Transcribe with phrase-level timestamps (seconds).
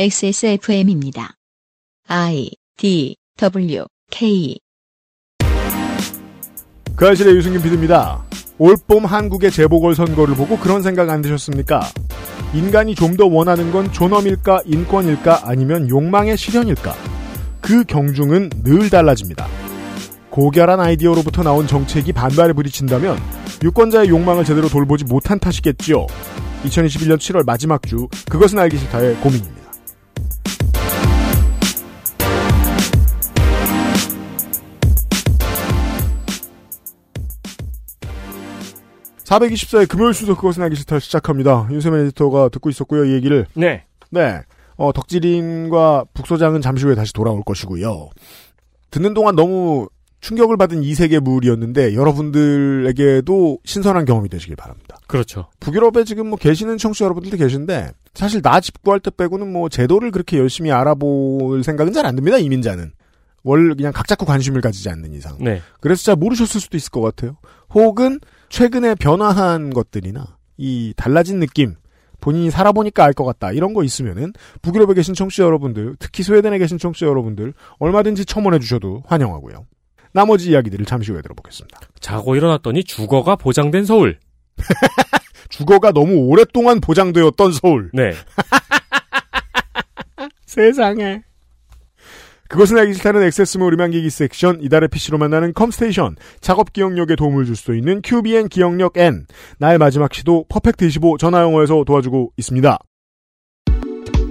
[0.00, 1.34] XSFM입니다.
[2.06, 4.56] I D W K
[6.94, 8.24] 그 아실의 유승균 PD입니다.
[8.58, 11.82] 올봄 한국의 재보궐선거를 보고 그런 생각 안 드셨습니까?
[12.54, 16.94] 인간이 좀 더 원하는 건 존엄일까, 인권일까, 아니면 욕망의 실현일까?
[17.60, 19.48] 그 경중은 늘 달라집니다.
[20.30, 23.18] 고결한 아이디어로부터 나온 정책이 반발에 부딪힌다면
[23.64, 26.06] 유권자의 욕망을 제대로 돌보지 못한 탓이겠지요.
[26.66, 29.57] 2021년 7월 마지막 주 그것은 알기 싫다의 고민입니다.
[39.28, 41.68] 424의 금요일 순서 그것은 알기 싫다 시작합니다.
[41.70, 43.46] 윤세민 에디터가 듣고 있었고요, 이 얘기를.
[43.54, 43.84] 네.
[44.10, 44.40] 네.
[44.76, 48.08] 어, 덕질인과 북소장은 잠시 후에 다시 돌아올 것이고요.
[48.90, 49.88] 듣는 동안 너무
[50.20, 54.96] 충격을 받은 이 세계물이었는데 여러분들에게도 신선한 경험이 되시길 바랍니다.
[55.06, 55.48] 그렇죠.
[55.60, 60.10] 북유럽에 지금 뭐 계시는 청취자 여러분들도 계신데 사실 나 집 구할 때 빼고는 뭐 제도를
[60.10, 62.38] 그렇게 열심히 알아볼 생각은 잘 안 듭니다.
[62.38, 62.92] 이민자는.
[63.44, 65.36] 월 그냥 각 잡고 관심을 가지지 않는 이상.
[65.40, 65.60] 네.
[65.80, 67.36] 그래서 잘 모르셨을 수도 있을 것 같아요.
[67.72, 68.18] 혹은
[68.48, 71.74] 최근에 변화한 것들이나 이 달라진 느낌
[72.20, 74.32] 본인이 살아보니까 알 것 같다 이런 거 있으면은
[74.62, 79.66] 북유럽에 계신 청취자 여러분들 특히 스웨덴에 계신 청취자 여러분들 얼마든지 첨언해 주셔도 환영하고요.
[80.12, 81.78] 나머지 이야기들을 잠시 후에 들어보겠습니다.
[82.00, 84.18] 자고 일어났더니 주거가 보장된 서울.
[85.48, 87.90] 주거가 너무 오랫동안 보장되었던 서울.
[87.92, 88.12] 네.
[90.46, 91.22] 세상에.
[92.48, 97.74] 그것은 알기 싫다는 액세스몰 음향기기 섹션, 이달의 PC로 만나는 컴스테이션, 작업 기억력에 도움을 줄 수
[97.74, 99.26] 있는 QBN 기억력 N,
[99.58, 102.78] 나의 마지막 시도 퍼펙트 25 전화영어에서 도와주고 있습니다.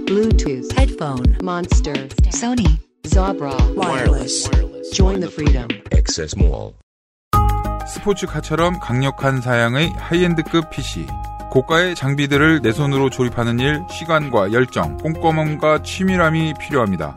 [0.06, 4.50] Bluetooth, headphone, Monster, Sony, Jabra, wireless.
[4.94, 5.68] Join the freedom.
[5.92, 6.72] Access Mall.
[7.86, 11.06] 스포츠카처럼 강력한 사양의 high-end급 PC.
[11.50, 17.16] 고가의 장비들을 내 손으로 조립하는 일, 시간과 열정, 꼼꼼함과 치밀함이 필요합니다.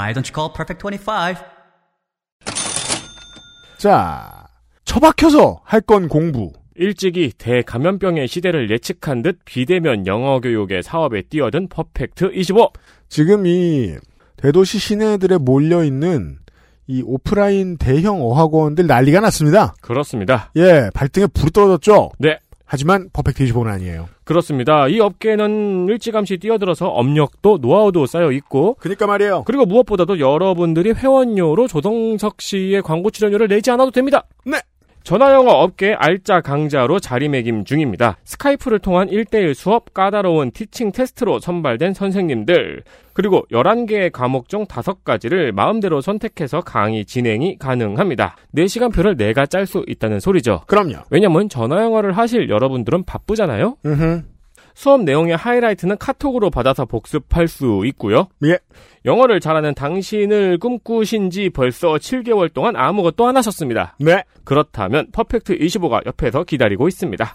[0.00, 1.36] Why don't you call Perfect 25?
[3.76, 4.46] 자,
[4.84, 6.52] 처박혀서 할 건 공부.
[6.74, 12.72] 일찍이 대감염병의 시대를 예측한 듯 비대면 영어 교육의 사업에 뛰어든 퍼펙트 25.
[13.10, 13.94] 지금 이
[14.38, 16.38] 대도시 시내들에 몰려 있는
[16.86, 19.74] 이 오프라인 대형 어학원들 난리가 났습니다.
[19.82, 20.50] 그렇습니다.
[20.56, 22.12] 예, 발등에 불이 떨어졌죠.
[22.18, 22.38] 네.
[22.72, 24.08] 하지만 퍼펙트 25는 아니에요.
[24.22, 24.86] 그렇습니다.
[24.86, 29.42] 이 업계는 일찌감치 뛰어들어서 업력도 노하우도 쌓여 있고 그러니까 말이에요.
[29.44, 34.24] 그리고 무엇보다도 여러분들이 회원료로 조동석 씨의 광고 출연료를 내지 않아도 됩니다.
[34.46, 34.60] 네.
[35.02, 38.18] 전화영어 업계 알짜 강자로 자리매김 중입니다.
[38.24, 46.00] 스카이프를 통한 1대1 수업, 까다로운 티칭 테스트로 선발된 선생님들, 그리고 11개의 과목 중 5가지를 마음대로
[46.00, 48.36] 선택해서 강의 진행이 가능합니다.
[48.54, 50.62] 4시간 표를 내가 짤 수 있다는 소리죠.
[50.66, 50.96] 그럼요.
[51.10, 53.76] 왜냐면 전화영어를 하실 여러분들은 바쁘잖아요?
[53.84, 54.22] 음흠.
[54.80, 58.28] 수업 내용의 하이라이트는 카톡으로 받아서 복습할 수 있고요.
[58.46, 58.58] 예.
[59.04, 63.94] 영어를 잘하는 당신을 꿈꾸신 지 벌써 7개월 동안 아무것도 안 하셨습니다.
[64.00, 64.24] 네.
[64.44, 67.34] 그렇다면 퍼펙트 25가 옆에서 기다리고 있습니다.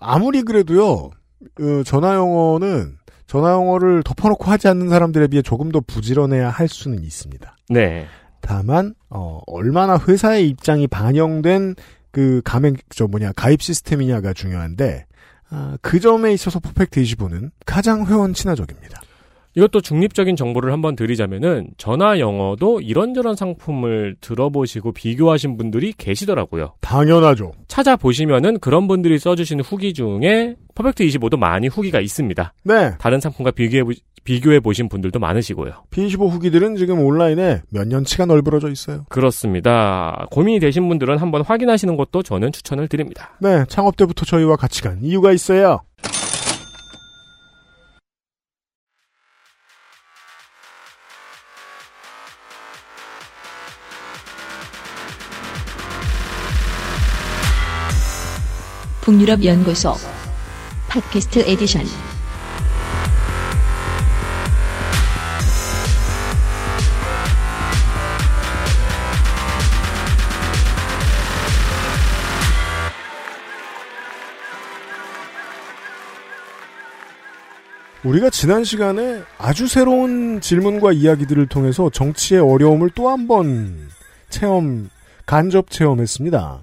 [0.00, 2.96] 아무리 그래도요, 어, 전화 영어는
[3.26, 7.58] 전화 영어를 덮어놓고 하지 않는 사람들에 비해 조금 더 부지런해야 할 수는 있습니다.
[7.68, 8.06] 네.
[8.40, 11.74] 다만, 어, 얼마나 회사의 입장이 반영된
[12.10, 15.04] 그 가맹, 저 뭐냐, 가입 시스템이냐가 중요한데,
[15.50, 19.00] 아, 그 점에 있어서 퍼펙트 25는 가장 회원 친화적입니다.
[19.54, 26.74] 이것도 중립적인 정보를 한번 드리자면은 전화 영어도 이런저런 상품을 들어보시고 비교하신 분들이 계시더라고요.
[26.82, 27.52] 당연하죠.
[27.66, 32.52] 찾아보시면은 그런 분들이 써주신 후기 중에 퍼펙트 25도 많이 후기가 있습니다.
[32.64, 32.92] 네.
[32.98, 33.92] 다른 상품과 비교해, 보-
[34.26, 35.84] 비교해 보신 분들도 많으시고요.
[35.90, 39.06] P25 후기들은 지금 온라인에 몇 년치가 널브러져 있어요.
[39.08, 40.26] 그렇습니다.
[40.32, 43.30] 고민이 되신 분들은 한번 확인하시는 것도 저는 추천을 드립니다.
[43.40, 45.80] 네, 창업 때부터 저희와 같이 간 이유가 있어요.
[59.02, 59.94] 북유럽 연구소
[60.88, 61.84] 팟캐스트 에디션
[78.06, 83.88] 우리가 지난 시간에 아주 새로운 질문과 이야기들을 통해서 정치의 어려움을 또 한 번
[84.28, 84.88] 체험,
[85.26, 86.62] 간접 체험했습니다.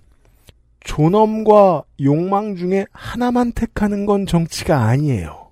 [0.85, 5.49] 존엄과 욕망 중에 하나만 택하는 건 정치가 아니에요.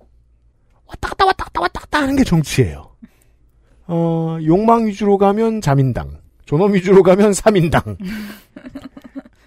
[0.86, 2.90] 왔다 갔다 왔다 갔다 왔다 갔다 하는 게 정치예요.
[3.86, 7.98] 어, 욕망 위주로 가면 자민당, 존엄 위주로 가면 삼인당.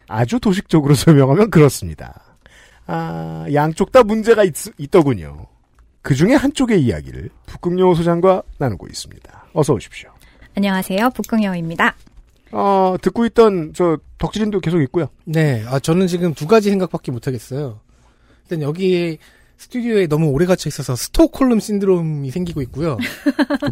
[0.08, 2.38] 아주 도식적으로 설명하면 그렇습니다.
[2.86, 5.48] 아, 양쪽 다 문제가 있, 있더군요.
[6.06, 9.46] 그 중에 한쪽의 이야기를 북극여우 소장과 나누고 있습니다.
[9.54, 10.12] 어서 오십시오.
[10.56, 11.10] 안녕하세요.
[11.10, 11.96] 북극여우입니다.
[12.52, 15.08] 어, 듣고 있던 저 덕질인도 계속 있고요.
[15.24, 17.80] 네, 아, 저는 지금 두 가지 생각밖에 못 하겠어요.
[18.44, 19.18] 일단 여기
[19.58, 23.00] 스튜디오에 너무 오래 갇혀 있어서 스톡홀름 신드롬이 생기고 있고요.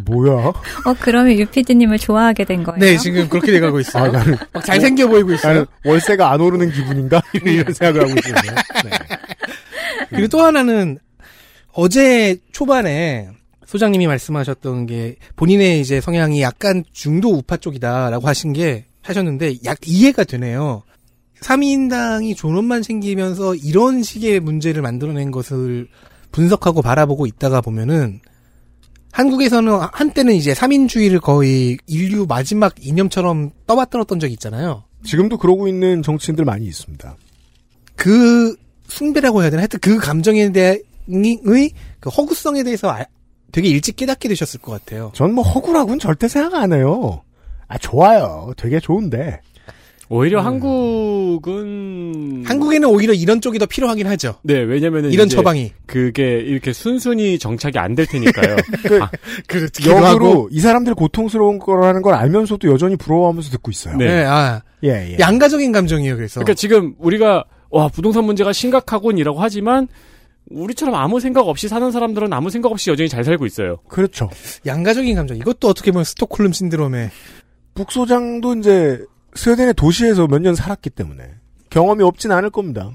[0.04, 0.34] 뭐야?
[0.48, 2.80] 어, 그러면 유피디님을 좋아하게 된 거예요?
[2.80, 4.06] 네, 지금 그렇게 돼가고 있어요.
[4.06, 5.54] 아, 나는, 막 잘생겨 보이고 있어요.
[5.54, 7.22] 나는 월세가 안 오르는 기분인가?
[7.46, 8.56] 이런 생각을 하고 있었네요.
[8.86, 8.90] 네.
[10.10, 10.98] 그리고 또 하나는
[11.74, 13.30] 어제 초반에
[13.66, 20.24] 소장님이 말씀하셨던 게 본인의 이제 성향이 약간 중도 우파 쪽이다라고 하신 게 하셨는데 약 이해가
[20.24, 20.84] 되네요.
[21.42, 25.88] 3인당이 존엄만 생기면서 이런 식의 문제를 만들어낸 것을
[26.32, 28.20] 분석하고 바라보고 있다가 보면은
[29.12, 34.84] 한국에서는 한때는 이제 3인주의를 거의 인류 마지막 이념처럼 떠받들었던 적이 있잖아요.
[35.04, 37.16] 지금도 그러고 있는 정치인들 많이 있습니다.
[37.96, 38.56] 그
[38.88, 39.62] 숭배라고 해야 되나?
[39.62, 43.06] 하여튼 그 감정에 대 한그 허구성에 대해서 아-
[43.52, 45.12] 되게 일찍 깨닫게 되셨을 것 같아요.
[45.14, 47.22] 전 뭐 허구라고는 절대 생각 안 해요.
[47.68, 48.52] 아, 좋아요.
[48.58, 49.40] 되게 좋은데.
[50.10, 50.46] 오히려 음.
[51.38, 54.36] 한국은 한국에는 오히려 이런 쪽이 더 필요하긴 하죠.
[54.44, 55.72] 네 왜냐면은 이런 이제 처방이.
[55.86, 58.56] 그게 이렇게 순순히 정착이 안 될 테니까요.
[58.86, 59.10] 그, 아,
[59.48, 60.50] 그렇기도 역으로 하고.
[60.52, 63.98] 이 사람들 고통스러운 거라는 걸 알면서도 여전히 부러워하면서 듣고 있어요.
[63.98, 64.06] 네.
[64.08, 65.18] 네, 아, 예, 예.
[65.20, 66.40] 양가적인 감정이에요, 그래서.
[66.42, 69.88] 그러니까 지금 우리가 와 부동산 문제가 심각하군이라고 하지만
[70.50, 73.78] 우리처럼 아무 생각 없이 사는 사람들은 아무 생각 없이 여전히 잘 살고 있어요.
[73.88, 74.30] 그렇죠.
[74.66, 75.38] 양가적인 감정.
[75.38, 77.10] 이것도 어떻게 보면 스톡홀름 신드롬의
[77.76, 79.04] 북소장도 이제
[79.36, 81.24] 스웨덴의 도시에서 몇 년 살았기 때문에
[81.70, 82.92] 경험이 없진 않을 겁니다.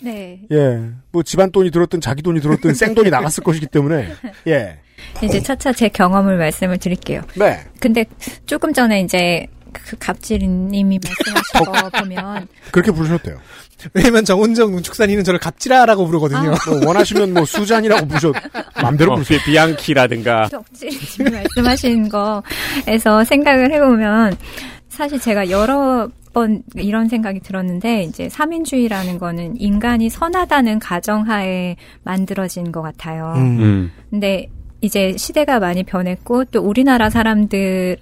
[0.00, 0.40] 네.
[0.50, 0.90] 예.
[1.12, 4.08] 뭐 집안 돈이 들었든 자기 돈이 들었든 생돈이 나갔을 것이기 때문에.
[4.48, 4.78] 예.
[5.22, 7.22] 이제 차차 제 경험을 말씀을 드릴게요.
[7.36, 7.60] 네.
[7.80, 8.04] 근데
[8.46, 13.38] 조금 전에 이제 그 갑질님이 말씀하신 거 보면 그렇게 부르셨대요.
[13.94, 16.52] 왜냐면 정은정 농축산인은 저를 갑질하라고 부르거든요.
[16.66, 18.32] 뭐 원하시면 뭐 수잔이라고 부르셔.
[18.82, 19.38] 맘대로 어, 부르세요.
[19.40, 24.36] 비- 비앙키라든가 덕질님이 말씀하신 거에서 생각을 해보면
[24.88, 32.82] 사실 제가 여러 번 이런 생각이 들었는데 이제 3인주의라는 거는 인간이 선하다는 가정하에 만들어진 것
[32.82, 33.32] 같아요.
[33.36, 33.58] 음.
[33.60, 33.90] 음.
[34.10, 34.48] 근데
[34.80, 37.96] 이제 시대가 많이 변했고 또 우리나라 사람들은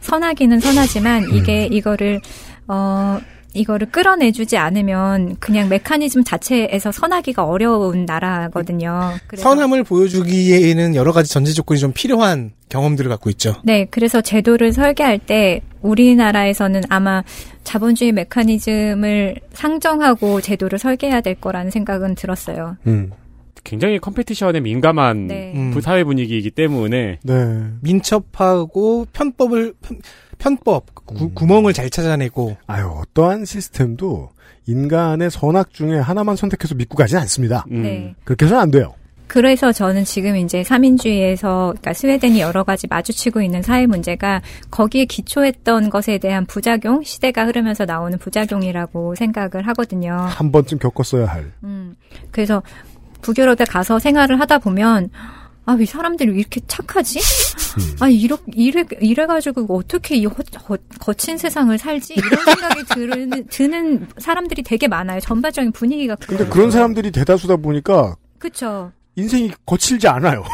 [0.00, 2.20] 선하기는 선하지만 이게 이거를
[2.68, 3.18] 어
[3.56, 9.14] 이거를 끌어내주지 않으면 그냥 메커니즘 자체에서 선하기가 어려운 나라거든요.
[9.26, 13.54] 그래서 선함을 보여주기에는 여러 가지 전제 조건이 좀 필요한 경험들을 갖고 있죠.
[13.64, 17.22] 네, 그래서 제도를 설계할 때 우리나라에서는 아마
[17.64, 22.76] 자본주의 메커니즘을 상정하고 제도를 설계해야 될 거라는 생각은 들었어요.
[22.86, 23.10] 음.
[23.64, 25.52] 굉장히 competition에 민감한 네.
[25.56, 25.72] 음.
[25.72, 27.62] 부- 사회 분위기이기 때문에 네.
[27.80, 29.98] 민첩하고 편법을 편,
[30.64, 31.34] 법 음.
[31.34, 34.30] 구멍을 잘 찾아내고 아유, 어떠한 시스템도
[34.66, 37.64] 인간의 선악 중에 하나만 선택해서 믿고 가진 않습니다.
[37.70, 37.82] 음.
[37.82, 38.14] 네.
[38.24, 38.94] 그렇게 해서는 안 돼요.
[39.28, 44.40] 그래서 저는 지금 이제 사민주의에서, 그러니까 스웨덴이 여러 가지 마주치고 있는 사회 문제가
[44.70, 50.12] 거기에 기초했던 것에 대한 부작용, 시대가 흐르면서 나오는 부작용이라고 생각을 하거든요.
[50.12, 51.52] 한 번쯤 겪었어야 할.
[51.64, 51.96] 음,
[52.30, 52.62] 그래서
[53.22, 55.10] 북유럽에 가서 생활을 하다 보면
[55.66, 57.20] 아, 왜 사람들이 왜 이렇게 착하지?
[58.00, 62.14] 아, 이렇게, 이래, 이래가지고 어떻게 이 거, 거, 거친 세상을 살지?
[62.14, 65.18] 이런 생각이 드는, 드는 사람들이 되게 많아요.
[65.20, 66.14] 전반적인 분위기가.
[66.14, 66.50] 근데 그래요.
[66.50, 68.92] 그런 사람들이 대다수다 보니까 그쵸.
[69.16, 70.44] 인생이 거칠지 않아요.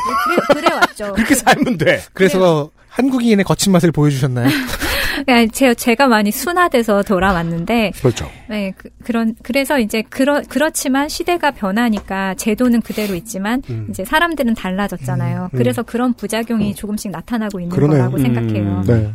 [0.49, 1.13] 그래, 그래 왔죠.
[1.15, 2.03] 그렇게 살면 돼.
[2.15, 4.49] 그래서 한국인의 거친 맛을 보여주셨나요?
[5.25, 8.29] 그러니까 제, 제가 많이 순화돼서 돌아왔는데, 그렇죠.
[8.49, 13.87] 네, 그, 런 그래서 이제, 그러, 그렇지만 시대가 변하니까 제도는 그대로 있지만, 음.
[13.91, 15.51] 이제 사람들은 달라졌잖아요.
[15.53, 15.57] 음.
[15.59, 17.99] 그래서 그런 부작용이 조금씩 나타나고 있는 그러네요.
[18.11, 18.63] 거라고 생각해요.
[18.63, 18.85] 음.
[18.87, 19.13] 네.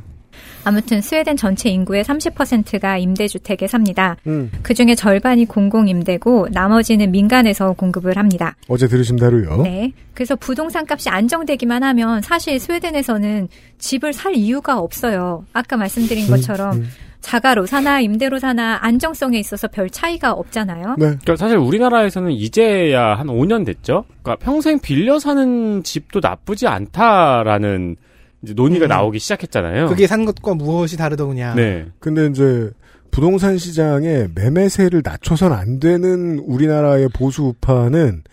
[0.67, 4.17] 아무튼 스웨덴 전체 인구의 30%가 임대주택에 삽니다.
[4.27, 4.51] 음.
[4.61, 8.53] 그 중에 절반이 공공임대고 나머지는 민간에서 공급을 합니다.
[8.67, 9.61] 어제 들으신 대로요.
[9.61, 9.93] 네.
[10.13, 13.47] 그래서 부동산 값이 안정되기만 하면 사실 스웨덴에서는
[13.77, 15.45] 집을 살 이유가 없어요.
[15.53, 16.89] 아까 말씀드린 것처럼 음.
[17.21, 20.95] 자가로 사나 임대로 사나 안정성에 있어서 별 차이가 없잖아요.
[20.97, 21.05] 네.
[21.05, 24.03] 그러니까 사실 우리나라에서는 이제야 한 5년 됐죠.
[24.21, 27.95] 그러니까 평생 빌려 사는 집도 나쁘지 않다라는
[28.43, 28.89] 이제 논의가 음.
[28.89, 29.87] 나오기 시작했잖아요.
[29.87, 31.55] 그게 산 것과 무엇이 다르더냐.
[31.55, 31.87] 네.
[31.99, 32.71] 근데 이제
[33.11, 38.23] 부동산 시장에 매매세를 낮춰선 안 되는 우리나라의 보수 우파는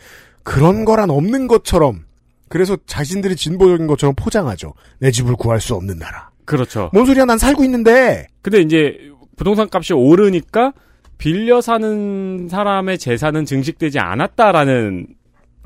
[0.42, 2.04] 그런 거란 없는 것처럼
[2.48, 4.74] 그래서 자신들이 진보적인 것처럼 포장하죠.
[4.98, 6.30] 내 집을 구할 수 없는 나라.
[6.44, 6.90] 그렇죠.
[6.92, 7.24] 뭔 소리야?
[7.24, 8.26] 난 살고 있는데.
[8.42, 8.98] 근데 이제
[9.36, 10.72] 부동산 값이 오르니까
[11.16, 15.06] 빌려 사는 사람의 재산은 증식되지 않았다라는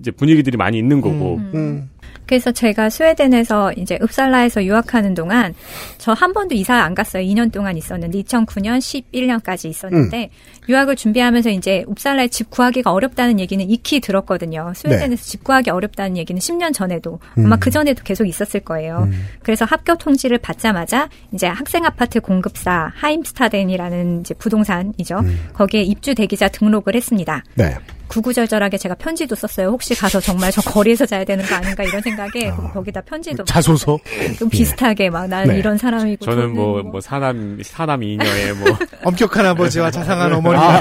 [0.00, 1.36] 이제 분위기들이 많이 있는 거고.
[1.54, 1.90] 음.
[2.28, 5.54] 그래서 제가 스웨덴에서 이제 읍살라에서 유학하는 동안
[5.96, 7.22] 저 한 번도 이사 안 갔어요.
[7.22, 10.30] 2년 동안 있었는데 2009년 11년까지 있었는데
[10.68, 14.72] 유학을 준비하면서 이제 읍살라에 집 구하기가 어렵다는 얘기는 익히 들었거든요.
[14.74, 17.60] 스웨덴에서 집 구하기 어렵다는 얘기는 10년 전에도 아마 음.
[17.60, 19.08] 그 전에도 계속 있었을 거예요.
[19.42, 25.22] 그래서 합격 통지를 받자마자 이제 학생 아파트 공급사 하임스타덴이라는 이제 부동산이죠.
[25.54, 27.44] 거기에 입주 대기자 등록을 했습니다.
[27.54, 27.76] 네.
[28.08, 29.68] 구구절절하게 제가 편지도 썼어요.
[29.68, 33.98] 혹시 가서 정말 저 거리에서 자야 되는 거 아닌가 이런 생각에 거기다 편지도 자소서.
[34.38, 35.58] 좀 비슷하게 막 나는 네.
[35.58, 38.76] 이런 사람이고 저는 저는 뭐, 뭐, 사남, 사남 이녀의 뭐.
[39.04, 40.58] 엄격한 아버지와 자상한 어머니.
[40.58, 40.80] 아,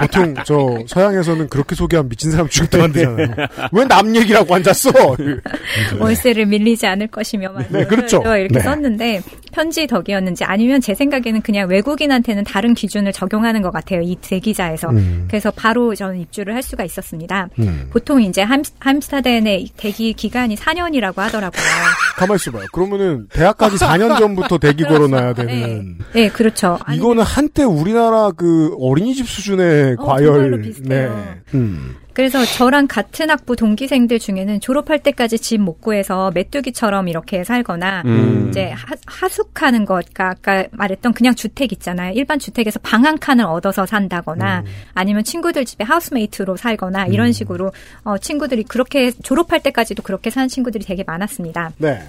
[0.00, 3.28] 보통 저 서양에서는 그렇게 소개하면 미친 사람 취급도 안 되잖아요.
[3.72, 4.90] 왜 남 얘기라고 앉았어?
[6.00, 8.22] 월세를 밀리지 않을 것이며 막 네, 그렇죠.
[8.24, 8.60] 이렇게 네.
[8.60, 14.00] 썼는데 편지 덕이었는지 아니면 제 생각에는 그냥 외국인한테는 다른 기준을 적용하는 것 같아요.
[14.00, 14.88] 이 대기자에서.
[14.90, 15.26] 음.
[15.28, 17.48] 그래서 바로 저는 입주를 할 수가 있었습니다.
[17.58, 17.88] 음.
[17.92, 21.62] 보통 이제 함, 함스타덴의 대기 기간이 4년이라고 하더라고요.
[22.16, 22.66] 가만 있어봐요.
[22.72, 25.98] 그러면은 대학 가기 4년 전부터 대기 걸어놔야 되는.
[26.12, 26.78] 네, 그렇죠.
[26.84, 30.60] 아니, 이거는 한때 우리나라 그 어린이집 수준의 어, 과열.
[30.62, 31.34] 비슷해요.
[31.54, 31.96] 음.
[32.12, 38.48] 그래서 저랑 같은 학부 동기생들 중에는 졸업할 때까지 집 못 구해서 메뚜기처럼 이렇게 살거나 음.
[38.48, 42.12] 이제 하, 하숙하는 것, 그러니까 아까 말했던 그냥 주택 있잖아요.
[42.14, 44.62] 일반 주택에서 방 한 칸을 얻어서 산다거나
[44.94, 47.72] 아니면 친구들 집에 하우스메이트로 살거나 이런 식으로
[48.04, 51.72] 어, 친구들이 그렇게 졸업할 때까지도 그렇게 사는 친구들이 되게 많았습니다.
[51.78, 52.00] 네.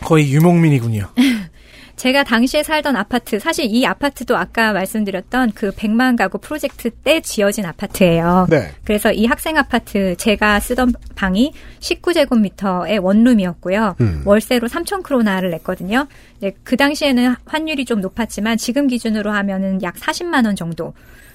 [0.00, 1.08] 거의 유목민이군요.
[1.96, 7.64] 제가 당시에 살던 아파트, 사실 이 아파트도 아까 말씀드렸던 그 100만 가구 프로젝트 때 지어진
[7.64, 8.46] 아파트예요.
[8.50, 8.72] 네.
[8.84, 13.96] 그래서 이 학생 아파트 제가 쓰던 방이 19제곱미터의 원룸이었고요.
[14.00, 14.22] 음.
[14.24, 16.06] 월세로 3천 크로나를 냈거든요.
[16.40, 20.94] 네, 그 당시에는 환율이 좀 높았지만 지금 기준으로 하면은 약 40만 원 정도.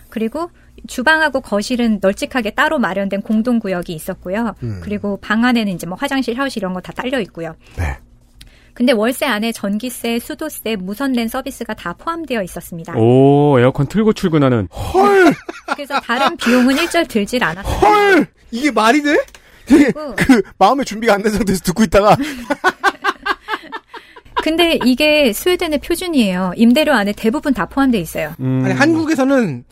[0.10, 0.50] 그리고
[0.88, 4.56] 주방하고 거실은 널찍하게 따로 마련된 공동 구역이 있었고요.
[4.64, 4.80] 음.
[4.84, 7.56] 그리고 방 안에는 이제 뭐 화장실, 샤워실 이런 거 다 딸려 있고요.
[8.78, 12.94] 근데 월세 안에 전기세, 수도세, 무선랜 서비스가 다 포함되어 있었습니다.
[12.96, 14.68] 오, 에어컨 틀고 출근하는.
[14.72, 15.34] 헐!
[15.74, 17.74] 그래서 다른 비용은 일절 들질 않았어요.
[17.76, 18.28] 헐!
[18.52, 19.18] 이게 말이 돼?
[20.16, 22.16] 그 마음의 준비가 안 된 상태에서 듣고 있다가
[24.44, 26.54] 근데 이게 스웨덴의 표준이에요.
[26.56, 28.36] 임대료 안에 대부분 다 포함되어 있어요.
[28.40, 29.64] 아니 한국에서는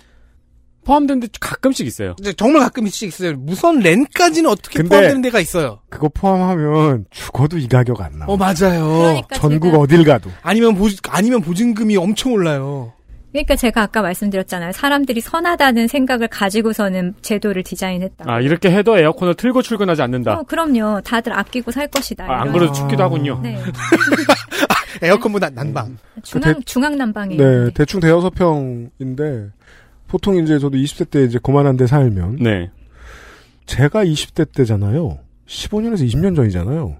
[0.85, 2.15] 포함된데 가끔씩 있어요.
[2.19, 3.33] 이제 정말 가끔씩 있어요.
[3.33, 5.79] 무선 랜까지는 어떻게 근데- 포함되는 데가 있어요.
[5.89, 8.31] 그거 포함하면 죽어도 이 가격 안 나와.
[8.33, 9.21] 어 맞아요.
[9.33, 10.29] 전국 어딜 가도.
[10.43, 12.93] 아니면 보 아니면 보증금이 엄청 올라요.
[13.31, 14.71] 그러니까 제가 아까 말씀드렸잖아요.
[14.71, 18.23] 사람들이 선하다는 생각을 가지고서는 제도를 디자인했다.
[18.25, 20.35] 아, 이렇게 해도 에어컨을 틀고 출근하지 않는다.
[20.39, 21.01] 어, 그럼요.
[21.01, 22.23] 다들 아끼고 살 것이다.
[22.29, 23.41] 아, 안 그래도 춥기도 하군요.
[23.43, 23.59] 네.
[25.01, 25.97] 에어컨보다 난방.
[26.23, 27.41] 중앙 중앙 난방이에요.
[27.65, 29.49] 네, 대충 대여섯 평인데
[30.07, 32.69] 보통 이제 저도 20대 때 이제 그만한 데 살면 네.
[33.65, 35.19] 제가 20대 때잖아요.
[35.47, 36.97] 15년에서 20년 전이잖아요.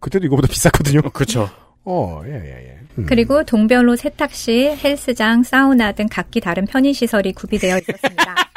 [0.00, 1.02] 그때도 이거보다 비쌌거든요.
[1.12, 1.48] 그렇죠.
[1.84, 2.78] 어, 예, 예, 예.
[2.98, 3.06] 음.
[3.06, 8.34] 그리고 동별로 세탁실, 헬스장, 사우나 등 각기 다른 편의 시설이 구비되어 있었습니다.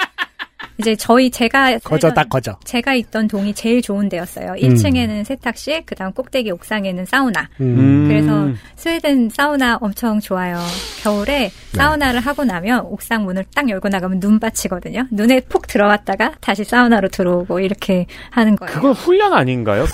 [0.80, 2.58] 이제 저희 제가 거저 딱 거저.
[2.63, 4.53] 제가 있던 동이 제일 좋은 데였어요.
[4.53, 7.48] 1층에는 세탁실, 그다음 꼭대기 옥상에는 사우나.
[7.62, 8.08] 음.
[8.08, 10.58] 그래서 스웨덴 사우나 엄청 좋아요.
[11.03, 15.08] 겨울에 사우나를 하고 나면 옥상 문을 딱 열고 나가면 눈 받치거든요.
[15.12, 18.74] 눈에 푹 들어갔다가 다시 사우나로 들어오고 이렇게 하는 거예요.
[18.74, 19.86] 그건 훈련 아닌가요?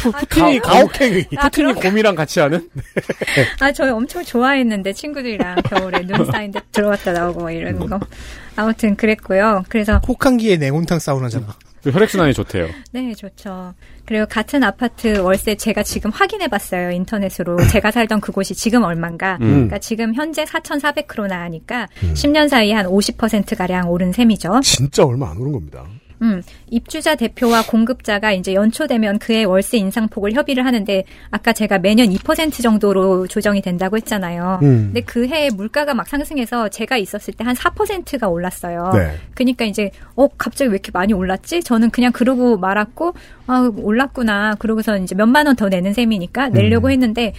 [0.00, 1.24] 푸, 푸틴이 가- 가혹행위.
[1.36, 2.68] 아, 푸틴이 곰이랑 같이 하는?
[3.58, 7.98] 아, 저희 엄청 좋아했는데 친구들이랑 겨울에 눈 쌓인데 들어갔다 나오고 막 이러는 거.
[8.58, 9.62] 아무튼 그랬고요.
[9.68, 11.46] 그래서 혹한기의 냉온탕 사우나잖아.
[11.80, 12.66] 그 혈액순환이 좋대요.
[12.90, 13.72] 네, 좋죠.
[14.04, 16.90] 그리고 같은 아파트 월세 제가 지금 확인해 봤어요.
[16.90, 17.56] 인터넷으로.
[17.70, 19.38] 제가 살던 그곳이 지금 얼만가.
[19.42, 19.48] 음.
[19.48, 24.60] 그러니까 지금 현재 4,400크로나 하니까 10년 사이에 한 50%가량 오른 셈이죠.
[24.64, 25.84] 진짜 얼마 안 오른 겁니다.
[26.22, 32.62] 음, 입주자 대표와 공급자가 이제 연초되면 그의 월세 인상폭을 협의를 하는데 아까 제가 매년 2%
[32.62, 34.58] 정도로 조정이 된다고 했잖아요.
[34.62, 34.90] 음.
[34.92, 38.90] 근데 그 해에 물가가 막 상승해서 제가 있었을 때 한 4%가 올랐어요.
[38.94, 39.12] 네.
[39.34, 41.62] 그러니까 이제 어 갑자기 왜 이렇게 많이 올랐지?
[41.62, 43.14] 저는 그냥 그러고 말았고
[43.46, 44.56] 아 올랐구나.
[44.58, 47.32] 그러고서 이제 몇만 원 더 내는 셈이니까 내려고 했는데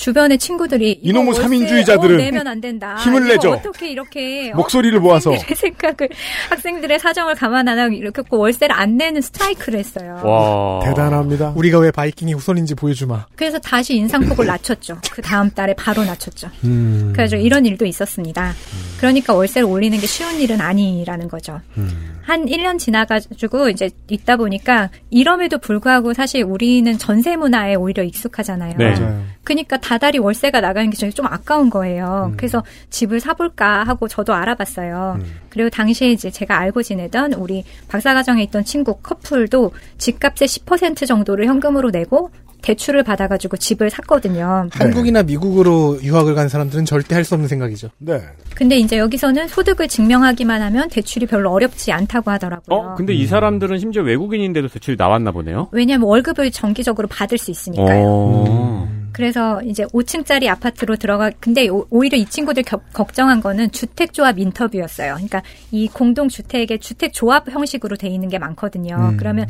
[0.00, 2.96] 주변의 친구들이 이놈의 월세, 삼인주의자들은 어, 내면 안 된다.
[2.96, 3.50] 힘을 내죠.
[3.50, 6.08] 어떻게 이렇게 어, 목소리를 모아서 학생들의 생각을
[6.48, 10.20] 학생들의 사정을 감안 안 하고 이렇게 꼭 월세를 안 내는 스트라이크를 했어요.
[10.24, 10.80] 와.
[10.84, 11.52] 대단합니다.
[11.54, 13.26] 우리가 왜 바이킹이 후손인지 보여주마.
[13.36, 14.98] 그래서 다시 인상폭을 낮췄죠.
[15.10, 16.48] 그 다음 달에 바로 낮췄죠.
[16.64, 17.12] 음.
[17.14, 18.54] 그래서 이런 일도 있었습니다.
[18.98, 21.60] 그러니까 월세를 올리는 게 쉬운 일은 아니라는 거죠.
[21.76, 22.19] 음.
[22.30, 28.76] 한 1년 지나가지고 이제 있다 보니까 이럼에도 불구하고 사실 우리는 전세 문화에 오히려 익숙하잖아요.
[28.78, 28.94] 네.
[29.42, 32.32] 그러니까 다달이 월세가 나가는 게 저희 좀 아까운 거예요.
[32.36, 35.18] 그래서 집을 사볼까 하고 저도 알아봤어요.
[35.48, 41.90] 그리고 당시에 이제 제가 알고 지내던 우리 박사과정에 있던 친구 커플도 집값의 10% 정도를 현금으로
[41.90, 42.30] 내고
[42.62, 44.68] 대출을 받아가지고 집을 샀거든요.
[44.72, 47.88] 한국이나 미국으로 유학을 간 사람들은 절대 할 수 없는 생각이죠.
[47.98, 48.20] 네.
[48.54, 52.78] 근데 이제 여기서는 소득을 증명하기만 하면 대출이 별로 어렵지 않다고 하더라고요.
[52.78, 52.94] 어?
[52.96, 55.68] 근데 이 사람들은 심지어 외국인인데도 대출이 나왔나 보네요.
[55.72, 58.04] 왜냐하면 월급을 정기적으로 받을 수 있으니까요.
[58.06, 58.99] 어.
[59.12, 65.14] 그래서 이제 5층짜리 아파트로 들어가 근데 오- 오히려 이 친구들 겨- 걱정한 거는 주택조합 인터뷰였어요.
[65.14, 69.14] 그러니까 이 공동 주택의 주택 조합 형식으로 돼 있는 게 많거든요.
[69.18, 69.46] 그러면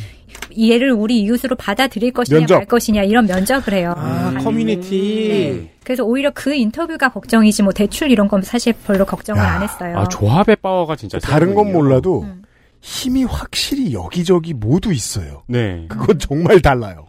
[0.59, 2.55] 얘를 우리 이웃으로 받아들일 것이냐 면접.
[2.57, 3.95] 말 것이냐 이런 면접을 해요.
[3.97, 4.39] 아, 음.
[4.43, 5.29] 커뮤니티.
[5.29, 5.75] 네.
[5.85, 9.99] 그래서 오히려 그 인터뷰가 걱정이지 뭐 대출 이런 건 사실 별로 걱정을 야, 안 했어요.
[9.99, 11.73] 아, 조합의 파워가 진짜 다른 건.
[11.73, 12.43] 몰라도 음.
[12.81, 15.43] 힘이 확실히 여기저기 모두 있어요.
[15.47, 15.85] 네.
[15.89, 17.07] 그건 정말 달라요.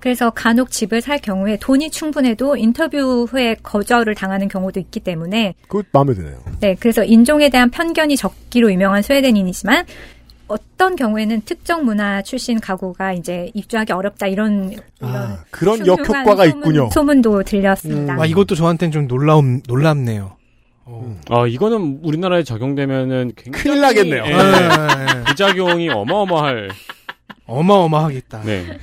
[0.00, 5.82] 그래서 간혹 집을 살 경우에 돈이 충분해도 인터뷰 후에 거절을 당하는 경우도 있기 때문에 그거
[5.92, 6.38] 마음에 드네요.
[6.60, 9.84] 네, 그래서 인종에 대한 편견이 적기로 유명한 스웨덴인이지만
[10.48, 16.48] 어떤 경우에는 특정 문화 출신 가구가 이제 입주하기 어렵다 이런 이런 아, 그런 역효과가 소문,
[16.48, 16.90] 있군요.
[16.92, 18.16] 소문도 들렸습니다.
[18.16, 20.36] 와, 이것도 저한테는 좀 놀라움, 놀랍네요.
[20.86, 21.20] 어.
[21.28, 24.24] 아, 이거는 우리나라에 적용되면은 굉장히 큰일 나겠네요.
[24.26, 25.24] 예, 네.
[25.28, 26.70] 부작용이 어마어마할.
[27.46, 28.42] 어마어마하겠다.
[28.44, 28.78] 네.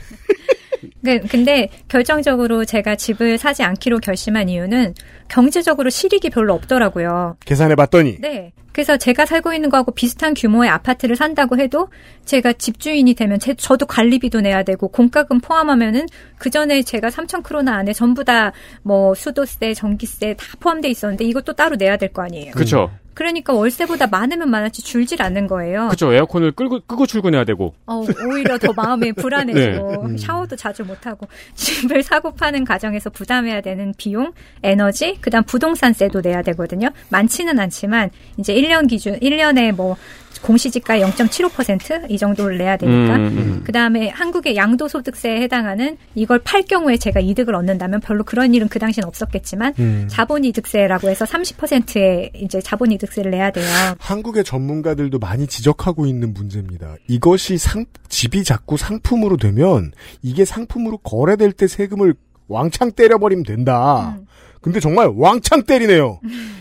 [1.07, 4.93] 그- 근데 결정적으로 제가 집을 사지 않기로 결심한 이유는
[5.29, 7.37] 경제적으로 실익이 별로 없더라고요.
[7.45, 8.51] 계산해 봤더니 네.
[8.73, 11.87] 그래서 제가 살고 있는 거하고 비슷한 규모의 아파트를 산다고 해도
[12.25, 16.05] 제가 집주인이 되면 제, 저도 관리비도 내야 되고 공과금 포함하면은
[16.37, 18.51] 그 전에 제가 3천 크로나 안에 전부 다
[18.83, 22.51] 뭐 수도세, 전기세 다 포함돼 있었는데 이것도 따로 내야 될 거 아니에요.
[22.51, 22.91] 그쵸.
[23.17, 25.87] 그러니까 월세보다 많으면 많았지 줄질 않는 거예요.
[25.87, 26.13] 그쵸.
[26.13, 27.73] 에어컨을 끌고, 끄고 출근해야 되고.
[27.87, 29.57] 어, 오히려 더 마음이 불안해지고
[29.89, 29.97] 네.
[30.03, 30.17] 음.
[30.17, 36.43] 샤워도 자주 못 하고 집을 사고 파는 과정에서 부담해야 되는 비용, 에너지, 그다음 부동산세도 내야
[36.43, 36.89] 되거든요.
[37.09, 39.97] 많지는 않지만 이제 1년 기준 1년에 뭐
[40.41, 43.61] 공시지가 0.75%이 정도를 내야 되니까 음, 음.
[43.63, 49.05] 그다음에 한국의 양도소득세에 해당하는 이걸 팔 경우에 제가 이득을 얻는다면 별로 그런 일은 그 당시엔
[49.05, 50.07] 없었겠지만 음.
[50.09, 53.65] 자본이득세라고 해서 30%의 이제 자본이득세를 내야 돼요.
[53.99, 56.95] 한국의 전문가들도 많이 지적하고 있는 문제입니다.
[57.07, 62.15] 이것이 상, 집이 자꾸 상품으로 되면 이게 상품으로 거래될 때 세금을
[62.47, 64.15] 왕창 때려버리면 된다.
[64.17, 64.27] 음.
[64.67, 66.19] 근데 정말 왕창 때리네요.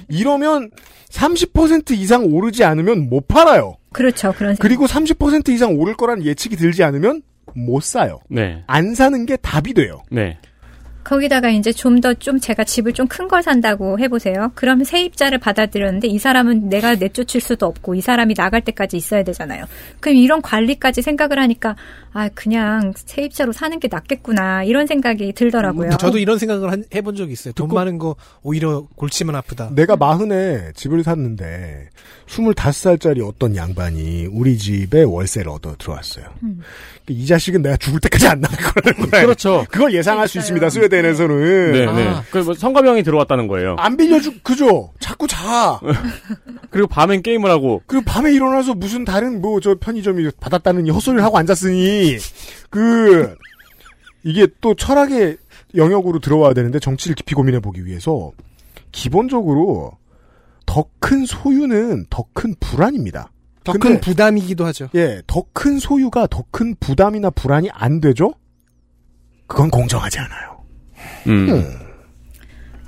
[0.08, 0.70] 이러면
[1.10, 3.76] 30% 이상 오르지 않으면 못 팔아요.
[3.92, 4.32] 그렇죠.
[4.32, 4.56] 그런.
[4.56, 7.22] 그리고 30% 이상 오를 거란 예측이 들지 않으면
[7.54, 8.20] 못 사요.
[8.28, 8.62] 네.
[8.66, 10.02] 안 사는 게 답이 돼요.
[10.10, 10.38] 네.
[11.06, 14.50] 거기다가 이제 좀더좀 제가 집을 좀 큰 걸 산다고 해보세요.
[14.56, 19.64] 그러면 세입자를 받아들였는데 이 사람은 내가 내쫓을 수도 없고 이 사람이 나갈 때까지 있어야 되잖아요.
[20.00, 21.76] 그럼 이런 관리까지 생각을 하니까
[22.12, 25.90] 아 그냥 세입자로 사는 게 낫겠구나 이런 생각이 들더라고요.
[25.92, 27.52] 음, 저도 이런 생각을 한- 해본 적이 있어요.
[27.54, 29.70] 돈 듣고- 많은 거 오히려 골치만 아프다.
[29.74, 31.88] 내가 마흔에 집을 샀는데
[32.26, 36.26] 25살짜리 어떤 양반이 우리 집에 월세를 얻어 들어왔어요.
[36.42, 36.60] 음.
[37.08, 39.26] 이 자식은 내가 죽을 때까지 안 나갈 거라는 거예요.
[39.26, 39.64] 그렇죠.
[39.70, 40.40] 그걸 예상할 수 그러니까요.
[40.66, 40.70] 있습니다.
[40.70, 41.72] 스웨덴 에서는.
[41.72, 41.92] 네, 아.
[41.94, 42.14] 네.
[42.30, 43.76] 그, 뭐, 성가병이 들어왔다는 거예요.
[43.78, 44.92] 안 빌려주, 그죠?
[45.00, 45.80] 자꾸 자.
[46.70, 47.82] 그리고 밤엔 게임을 하고.
[47.86, 52.16] 그리고 밤에 일어나서 무슨 다른 뭐 저 편의점이 받았다는 헛소리를 하고 앉았으니,
[52.70, 53.34] 그,
[54.24, 55.36] 이게 또 철학의
[55.74, 58.32] 영역으로 들어와야 되는데 정치를 깊이 고민해 보기 위해서,
[58.92, 59.92] 기본적으로
[60.66, 63.30] 더 큰 소유는 더 큰 불안입니다.
[63.64, 64.88] 더 큰 부담이기도 하죠.
[64.94, 68.32] 예, 더 큰 소유가 더 큰 부담이나 불안이 안 되죠?
[69.46, 70.55] 그건 공정하지 않아요.
[71.26, 71.64] 음.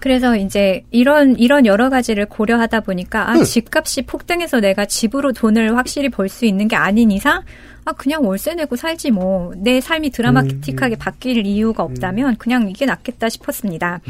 [0.01, 3.43] 그래서 이제 이런 이런 여러 가지를 고려하다 보니까 아 음.
[3.45, 7.43] 집값이 폭등해서 내가 집으로 돈을 확실히 벌 수 있는 게 아닌 이상
[7.85, 13.29] 아 그냥 월세 내고 살지 뭐 내 삶이 드라마틱하게 바뀔 이유가 없다면 그냥 이게 낫겠다
[13.29, 14.01] 싶었습니다.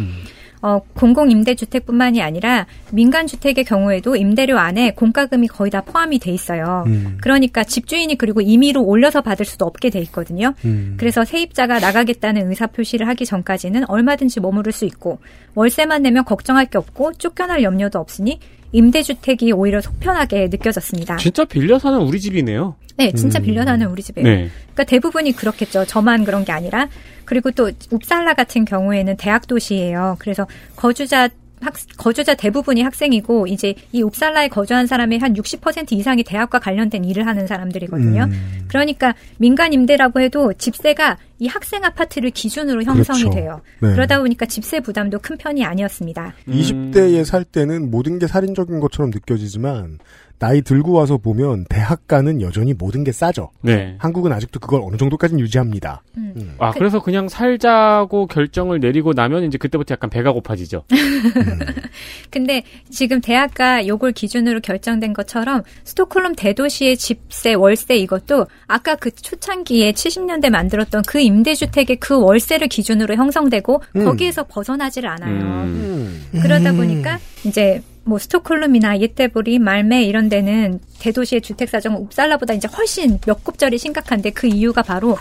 [0.60, 6.84] 어, 공공 임대주택뿐만이 아니라 민간 주택의 경우에도 임대료 안에 공과금이 거의 다 포함이 돼 있어요.
[6.86, 7.18] 음.
[7.20, 10.54] 그러니까 집주인이 그리고 임의로 올려서 받을 수도 없게 돼 있거든요.
[10.64, 10.96] 음.
[10.98, 15.18] 그래서 세입자가 나가겠다는 의사 표시를 하기 전까지는 얼마든지 머무를 수 있고
[15.54, 18.40] 월세만 내면 걱정할 게 없고 쫓겨날 염려도 없으니
[18.72, 21.16] 임대주택이 오히려 속편하게 느껴졌습니다.
[21.16, 22.76] 진짜 빌려 사는 우리 집이네요.
[22.96, 23.44] 네, 진짜 음.
[23.44, 24.28] 빌려 사는 우리 집이에요.
[24.28, 24.50] 네.
[24.74, 25.84] 그러니까 대부분이 그렇겠죠.
[25.84, 26.88] 저만 그런 게 아니라
[27.24, 30.16] 그리고 또 웁살라 같은 경우에는 대학 도시예요.
[30.18, 31.28] 그래서 거주자
[31.60, 37.26] 학, 거주자 대부분이 학생이고 이제 이 웁살라에 거주한 사람의 한 60% 이상이 대학과 관련된 일을
[37.26, 38.24] 하는 사람들이거든요.
[38.24, 38.64] 음.
[38.68, 43.36] 그러니까 민간 임대라고 해도 집세가 이 학생 아파트를 기준으로 형성이 그렇죠.
[43.36, 43.60] 돼요.
[43.80, 43.92] 네.
[43.92, 46.34] 그러다 보니까 집세 부담도 큰 편이 아니었습니다.
[46.48, 49.98] 20대에 살 때는 모든 게 살인적인 것처럼 느껴지지만
[50.38, 53.50] 나이 들고 와서 보면 대학가는 여전히 모든 게 싸죠.
[53.60, 53.96] 네.
[53.98, 56.02] 한국은 아직도 그걸 어느 정도까지는 유지합니다.
[56.16, 56.54] 음.
[56.58, 60.84] 아, 그 래서 그냥 살자고 결정을 내리고 나면 이제 그때부터 약간 배가 고파지죠.
[62.30, 69.92] 근데 지금 대학가 요걸 기준으로 결정된 것처럼 스톡홀름 대도시의 집세, 월세 이것도 아까 그 초창기에
[69.92, 74.04] 70년대 만들었던 그 임대주택의 그 월세를 기준으로 형성되고 음.
[74.04, 75.40] 거기에서 벗어나지를 않아요.
[75.40, 76.28] 음.
[76.40, 76.76] 그러다 음.
[76.76, 83.44] 보니까 이제 뭐 스톡홀름이나 예테보리, 말메 이런 데는 대도시의 주택 사정은 웁살라보다 이제 훨씬 몇
[83.44, 85.18] 곱절이 심각한데 그 이유가 바로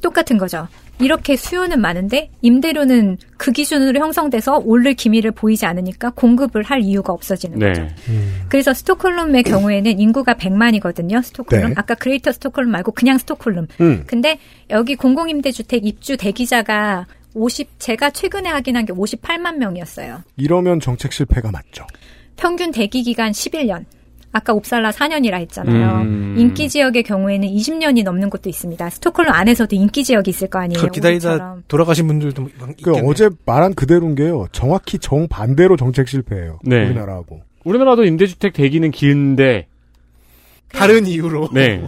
[0.00, 0.68] 똑같은 거죠.
[1.00, 7.58] 이렇게 수요는 많은데 임대료는 그 기준으로 형성돼서 오를 기미를 보이지 않으니까 공급을 할 이유가 없어지는
[7.58, 7.82] 거죠.
[7.82, 7.88] 네.
[8.48, 11.22] 그래서 스톡홀름의 경우에는 인구가 100만이거든요.
[11.22, 11.70] 스톡홀름.
[11.70, 11.74] 네.
[11.76, 13.66] 아까 Greater 스톡홀름 말고 그냥 스톡홀름.
[13.80, 14.04] 음.
[14.06, 14.38] 근데
[14.68, 20.22] 여기 공공임대주택 입주 대기자가 50 제가 최근에 확인한 게 58만 명이었어요.
[20.36, 21.86] 이러면 정책 실패가 맞죠.
[22.40, 23.84] 평균 대기 기간 11년.
[24.32, 26.02] 아까 옵살라 4년이라 했잖아요.
[26.02, 26.36] 음.
[26.38, 28.88] 인기 지역의 경우에는 20년이 넘는 곳도 있습니다.
[28.88, 30.80] 스톡홀름 안에서도 인기 지역이 있을 거 아니에요.
[30.80, 31.64] 그 기다리다 우리처럼.
[31.68, 33.04] 돌아가신 분들도 그 있겠네요.
[33.04, 34.46] 어제 말한 그대로인 게요.
[34.52, 36.60] 정확히 정 반대로 정책 실패예요.
[36.62, 36.86] 네.
[36.86, 37.42] 우리나라하고.
[37.64, 39.66] 우리나라도 임대주택 대기는 긴데,
[40.72, 41.50] 다른 이유로.
[41.52, 41.84] 네.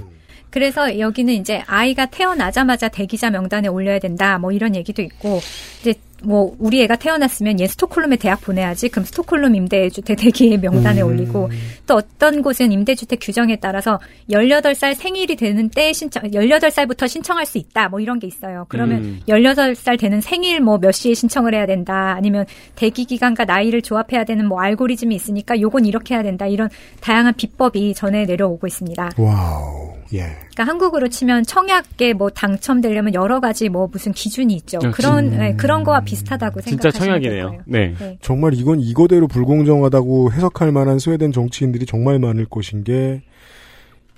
[0.50, 4.38] 그래서 여기는 이제 아이가 태어나자마자 대기자 명단에 올려야 된다.
[4.38, 5.40] 뭐 이런 얘기도 있고
[5.80, 8.88] 이제 뭐 우리 애가 태어났으면 얘 스톡홀름에 대학 보내야지.
[8.90, 11.06] 그럼 스톡홀름 임대주택 대기 명단에 음.
[11.06, 11.50] 올리고
[11.86, 13.98] 또 어떤 곳은 임대주택 규정에 따라서
[14.30, 17.88] 18살 생일이 되는 때에 신청 18살부터 신청할 수 있다.
[17.88, 18.66] 뭐 이런 게 있어요.
[18.68, 19.20] 그러면 음.
[19.28, 22.14] 18살 되는 생일 뭐 몇 시에 신청을 해야 된다.
[22.16, 26.46] 아니면 대기 기간과 나이를 조합해야 되는 뭐 알고리즘이 있으니까 요건 이렇게 해야 된다.
[26.46, 26.68] 이런
[27.00, 29.10] 다양한 비법이 전해 내려오고 있습니다.
[29.16, 30.01] 와우.
[30.14, 30.18] 예.
[30.50, 34.78] 그러니까 한국으로 치면 청약에 뭐 당첨되려면 여러 가지 뭐 무슨 기준이 있죠.
[34.84, 37.62] 아, 그런 진- 네, 그런 거와 비슷하다고 진짜 생각하시면 될 청약이네요.
[37.66, 37.94] 네.
[37.98, 38.18] 네.
[38.20, 43.22] 정말 이건 이거대로 불공정하다고 해석할 만한 스웨덴 정치인들이 정말 많을 것인 게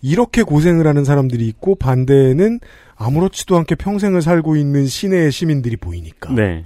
[0.02, 2.60] 이렇게 고생을 하는 사람들이 있고 반대에는
[2.96, 6.64] 아무렇지도 않게 평생을 살고 있는 시내의 시민들이 보이니까 네.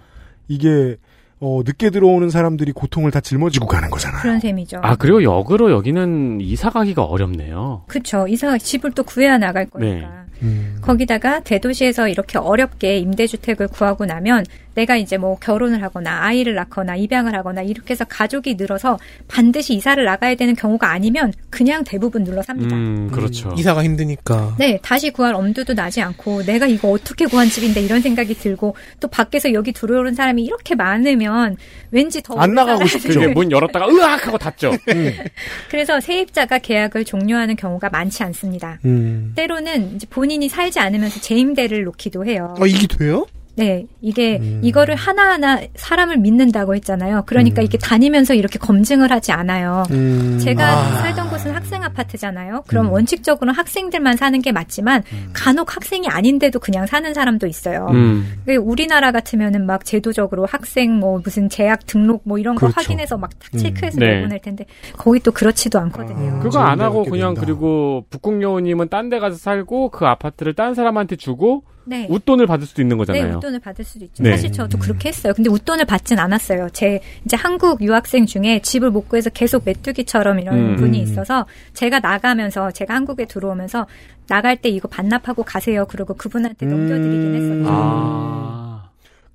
[0.48, 0.96] 이게
[1.40, 4.20] 어, 늦게 들어오는 사람들이 고통을 다 짊어지고 가는 거잖아요.
[4.22, 4.80] 그런 셈이죠.
[4.82, 7.84] 아, 그리고 역으로 여기는 이사 가기가 어렵네요.
[7.86, 8.26] 그쵸.
[8.26, 10.00] 이사가 집을 또 구해야 나갈 네.
[10.00, 10.24] 거니까.
[10.42, 10.78] 음.
[10.80, 14.44] 거기다가 대도시에서 이렇게 어렵게 임대주택을 구하고 나면
[14.78, 20.04] 내가 이제 뭐 결혼을 하거나 아이를 낳거나 입양을 하거나 이렇게 해서 가족이 늘어서 반드시 이사를
[20.04, 22.76] 나가야 되는 경우가 아니면 그냥 대부분 눌러 삽니다.
[22.76, 23.52] 음, 그렇죠.
[23.58, 24.54] 이사가 힘드니까.
[24.56, 29.08] 네, 다시 구할 엄두도 나지 않고 내가 이거 어떻게 구한 집인데 이런 생각이 들고 또
[29.08, 31.56] 밖에서 여기 들어오는 사람이 이렇게 많으면
[31.90, 33.18] 왠지 더 안 나가고 싶죠.
[33.18, 34.70] 될- 문 열었다가 으악 하고 닫죠.
[35.70, 38.78] 그래서 세입자가 계약을 종료하는 경우가 많지 않습니다.
[38.84, 39.32] 음.
[39.34, 42.54] 때로는 이제 본인이 살지 않으면서 재임대를 놓기도 해요.
[42.60, 43.26] 아, 이게 돼요?
[43.58, 44.60] 네, 이게 음.
[44.62, 47.24] 이거를 하나하나 사람을 믿는다고 했잖아요.
[47.26, 49.82] 그러니까 이렇게 다니면서 이렇게 검증을 하지 않아요.
[49.90, 50.38] 음.
[50.40, 50.94] 제가 아.
[51.00, 52.62] 살던 곳은 학생 아파트잖아요.
[52.68, 52.92] 그럼 음.
[52.92, 57.88] 원칙적으로는 학생들만 사는 게 맞지만 간혹 학생이 아닌데도 그냥 사는 사람도 있어요.
[57.90, 58.40] 음.
[58.46, 62.80] 그 우리나라 같으면은 막 제도적으로 학생 뭐 무슨 재학 등록 뭐 이런 거 그렇죠.
[62.80, 64.00] 확인해서 막탁 체크해서 음.
[64.00, 64.14] 네.
[64.14, 64.66] 내보낼 텐데
[64.96, 66.36] 거기 또 그렇지도 않거든요.
[66.36, 66.38] 아.
[66.38, 67.40] 그거 안 하고 그냥 된다.
[67.44, 72.06] 그리고 북극여우님은 딴 데 가서 살고 그 아파트를 딴 사람한테 주고 네.
[72.10, 73.36] 웃돈을 받을 수도 있는 네, 거잖아요.
[73.38, 74.22] 웃돈을 받을 수도 있죠.
[74.22, 74.30] 네.
[74.30, 75.32] 사실 저도 그렇게 했어요.
[75.34, 76.68] 근데 웃돈을 받진 않았어요.
[76.72, 80.76] 제 이제 한국 유학생 중에 집을 못 구해서 계속 메뚜기처럼 이런 음.
[80.76, 83.86] 분이 있어서 제가 나가면서 제가 한국에 들어오면서
[84.28, 85.86] 나갈 때 이거 반납하고 가세요.
[85.86, 86.70] 그러고 그분한테 음.
[86.70, 87.72] 넘겨드리긴 했었죠.
[87.72, 88.67] 아.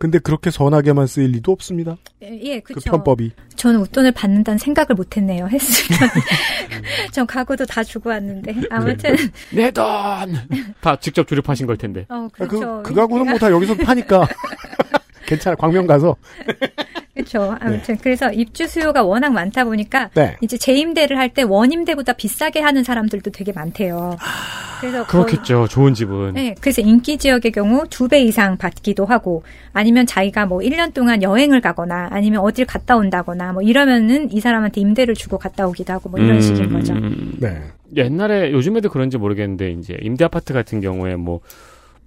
[0.04, 1.96] 근데 그렇게 선하게만 쓰일 리도 없습니다.
[2.22, 2.92] 예, 예, 그 그렇죠.
[2.92, 3.32] 편법이.
[3.56, 5.48] 저는 웃돈을 받는다는 생각을 못했네요.
[5.48, 5.98] 했으면
[7.13, 9.16] 전 가구도 다 주고 왔는데 아무튼
[9.54, 9.86] 내 돈!
[10.82, 12.06] 다 직접 조립하신 걸 텐데.
[12.10, 12.84] 어 아, 그렇죠.
[12.84, 14.28] 그, 그 가구는 뭐 다 여기서 파니까.
[15.26, 15.56] 괜찮아.
[15.56, 16.18] 광명 가서.
[17.13, 17.56] 그렇죠.
[17.60, 20.36] 아무튼 그래서 입주 수요가 워낙 많다 보니까 네.
[20.41, 24.17] 이제 재임대를 할 때 원임대보다 비싸게 하는 사람들도 되게 많대요.
[24.82, 25.67] 그래서 거의- 그렇겠죠.
[25.67, 26.34] 좋은 집은.
[26.34, 31.21] 네, 그래서 인기 지역의 경우 두 배 이상 받기도 하고 아니면 자기가 뭐 1년 동안
[31.23, 36.10] 여행을 가거나 아니면 어딜 갔다 온다거나 뭐 이러면은 이 사람한테 임대를 주고 갔다 오기도 하고
[36.10, 36.93] 뭐 이런 음, 식인 거죠.
[36.93, 37.38] 음.
[37.39, 37.62] 네.
[37.95, 41.39] 옛날에 요즘에도 그런지 모르겠는데 이제 임대 아파트 같은 경우에 뭐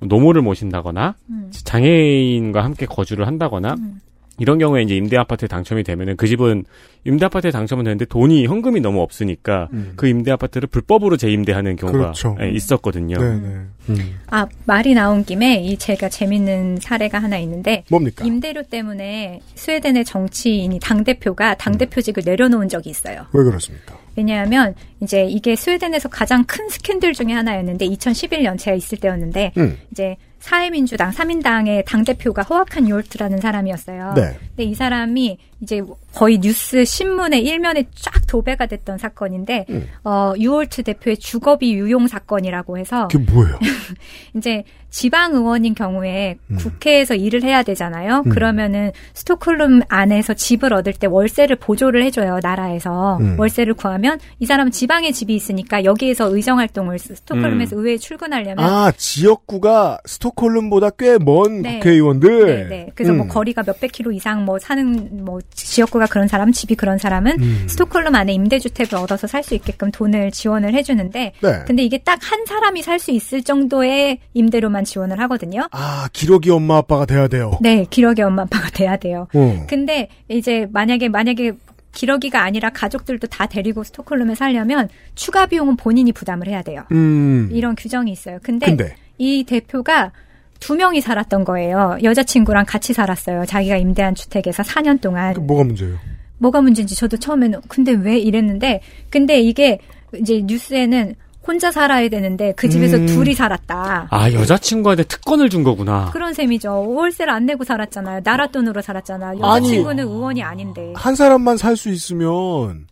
[0.01, 1.51] 노모를 모신다거나 음.
[1.65, 4.01] 장애인과 함께 거주를 한다거나 음.
[4.39, 6.65] 이런 경우에 이제 임대 아파트에 당첨이 되면은 그 집은
[7.05, 9.93] 임대 아파트에 당첨은 되는데 돈이 현금이 너무 없으니까 음.
[9.97, 12.37] 그 임대 아파트를 불법으로 재임대하는 경우가 그렇죠.
[12.41, 13.19] 예, 있었거든요.
[13.19, 13.57] 네네.
[13.89, 14.19] 음.
[14.29, 18.25] 아, 말이 나온 김에 이 제가 재밌는 사례가 하나 있는데 뭡니까?
[18.25, 23.27] 임대료 때문에 스웨덴의 정치인이 당 대표가 당 대표직을 내려놓은 적이 있어요.
[23.33, 23.97] 왜 그렇습니까?
[24.17, 29.79] 왜냐하면 이제 이게 스웨덴에서 가장 큰 스캔들 중에 하나였는데 2011년 제가 있을 때였는데 음.
[29.93, 30.17] 이제
[30.47, 34.13] 사회민주당 3인당의 당대표가 호아칸 요르트라는 사람이었어요.
[34.15, 34.39] 네.
[34.51, 35.83] 근데 이 사람이 이제
[36.17, 39.87] 거의 뉴스 신문의 일면에 쫙 도배가 됐던 사건인데 음.
[40.03, 43.59] 어 유올트 대표의 주거비 유용 사건이라고 해서 그게 뭐예요?
[44.35, 44.65] 이제
[44.97, 46.57] 지방 의원인 경우에 음.
[46.57, 48.23] 국회에서 일을 해야 되잖아요.
[48.25, 48.31] 음.
[48.31, 53.39] 그러면은 스톡홀름 안에서 집을 얻을 때 월세를 보조를 해줘요 나라에서 음.
[53.39, 59.99] 월세를 구하면 이 사람은 지방에 집이 있으니까 여기에서 의정 활동을 스톡홀름에서 의회에 출근하려면 아, 지역구가
[60.07, 61.75] 스톡홀름보다 꽤먼 네.
[61.75, 62.47] 국회의원들.
[62.47, 62.89] 네, 네.
[62.95, 63.29] 그래서 뭐 음.
[63.29, 67.67] 거리가 몇백 킬로 이상 뭐 사는 뭐 지역구가 그런 사람, 집이 그런 사람은 음.
[67.69, 71.65] 스톡홀름 안에 임대주택을 얻어서 살 수 있게끔 돈을 지원을 해주는데, 네.
[71.67, 75.69] 근데 이게 딱 한 사람이 살 수 있을 정도의 임대료만 지원을 하거든요.
[75.71, 77.59] 아, 기러기 엄마 아빠가 돼야 돼요.
[77.61, 79.29] 네, 기러기 엄마 아빠가 돼야 돼요.
[79.35, 79.65] 어.
[79.69, 81.53] 근데 이제 만약에 만약에
[81.93, 86.83] 기러기가 아니라 가족들도 다 데리고 스톡홀름에 살려면 추가 비용은 본인이 부담을 해야 돼요.
[86.93, 87.49] 음.
[87.53, 88.39] 이런 규정이 있어요.
[88.43, 90.13] 근데, 근데 이 대표가
[90.61, 91.99] 두 명이 살았던 거예요.
[92.03, 93.45] 여자친구랑 같이 살았어요.
[93.47, 95.35] 자기가 임대한 주택에서 4년 동안.
[95.35, 95.97] 그 뭐가 문제예요?
[96.39, 99.79] 뭐가 문제인지 저도 처음에는 근데 왜 이랬는데 근데 이게
[100.19, 101.15] 이제 뉴스에는
[101.47, 103.07] 혼자 살아야 되는데 그 집에서 음.
[103.07, 104.09] 둘이 살았다.
[104.11, 106.11] 아 여자친구한테 특권을 준 거구나.
[106.13, 106.93] 그런 셈이죠.
[106.93, 108.21] 월세를 안 내고 살았잖아요.
[108.25, 109.39] 나라 돈으로 살았잖아요.
[109.45, 109.65] 아니.
[109.67, 110.93] 여자친구는 의원이 아닌데.
[110.97, 112.87] 한 사람만 살 수 있으면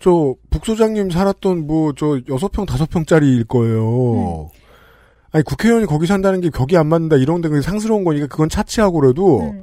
[0.00, 4.50] 저 북소장님 살았던 뭐 저 여섯 평 다섯 평짜리일 거예요.
[5.32, 9.62] 아니 국회의원이 거기 산다는 게 격이 안 맞는다 이런 데 상스러운 거니까 그건 차치하고라도 음.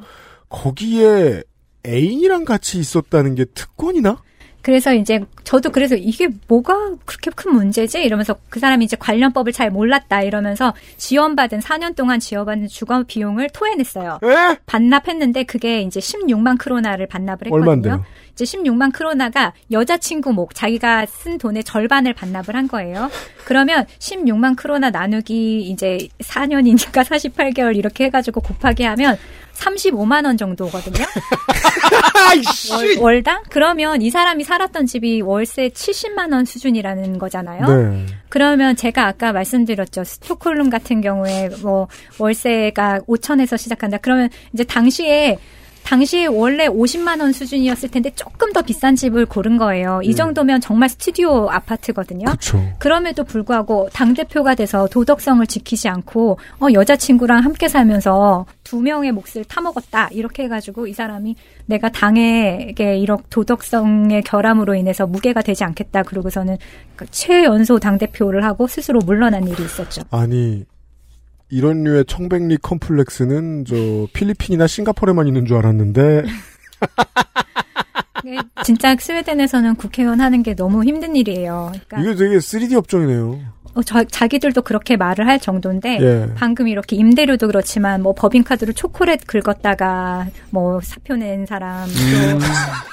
[0.50, 1.44] 거기에
[1.86, 4.18] 애인이랑 같이 있었다는 게 특권이나?
[4.62, 9.72] 그래서 이제 저도 그래서 이게 뭐가 그렇게 큰 문제지 이러면서 그 사람이 이제 관련법을 잘
[9.72, 14.20] 몰랐다 이러면서 지원받은 4년 동안 지원받은 주거 비용을 토해냈어요.
[14.24, 14.58] 에?
[14.66, 17.62] 반납했는데 그게 이제 16만 크로나를 반납을 했거든요.
[17.62, 18.06] 얼만데요?
[18.40, 23.10] 이제 16만 크로나가 여자친구 목 자기가 쓴 돈의 절반을 반납을 한 거예요.
[23.44, 29.18] 그러면 16만 크로나 나누기 이제 4년이니까 48개월 이렇게 해가지고 곱하기 하면
[29.54, 31.04] 35만 원 정도거든요.
[32.72, 33.44] 월, 월당?
[33.50, 37.68] 그러면 이 사람이 살았던 집이 월세 70만 원 수준이라는 거잖아요.
[37.68, 38.06] 네.
[38.30, 40.06] 그러면 제가 아까 말씀드렸죠.
[40.06, 43.98] 스톡홀름 같은 경우에 뭐 월세가 5천에서 시작한다.
[43.98, 45.38] 그러면 이제 당시에
[45.90, 50.02] 당시에 원래 50만 원 수준이었을 텐데 조금 더 비싼 집을 고른 거예요.
[50.04, 52.26] 이 정도면 정말 스튜디오 아파트거든요.
[52.26, 52.64] 그렇죠.
[52.78, 59.46] 그럼에도 불구하고 당 대표가 돼서 도덕성을 지키지 않고 어 여자친구랑 함께 살면서 두 명의 몫을
[59.48, 66.58] 타먹었다 이렇게 해가지고 이 사람이 내가 당에게 이런 도덕성의 결함으로 인해서 무게가 되지 않겠다 그러고서는
[66.96, 70.04] 그 최연소 당 대표를 하고 스스로 물러난 일이 있었죠.
[70.12, 70.66] 아니
[71.50, 73.76] 이런 류의 청백리 컴플렉스는 저
[74.14, 76.24] 필리핀이나 싱가포르에만 있는 줄 알았는데
[78.24, 81.72] 이게 진짜 스웨덴에서는 국회의원 하는 게 너무 힘든 일이에요.
[81.88, 83.40] 그러니까 이게 되게 3D 업종이네요.
[83.76, 86.34] 어, 저- 자기들도 그렇게 말을 할 정도인데 예.
[86.36, 92.40] 방금 이렇게 임대료도 그렇지만 뭐 법인카드로 초콜릿 긁었다가 뭐 사표 낸 사람 음.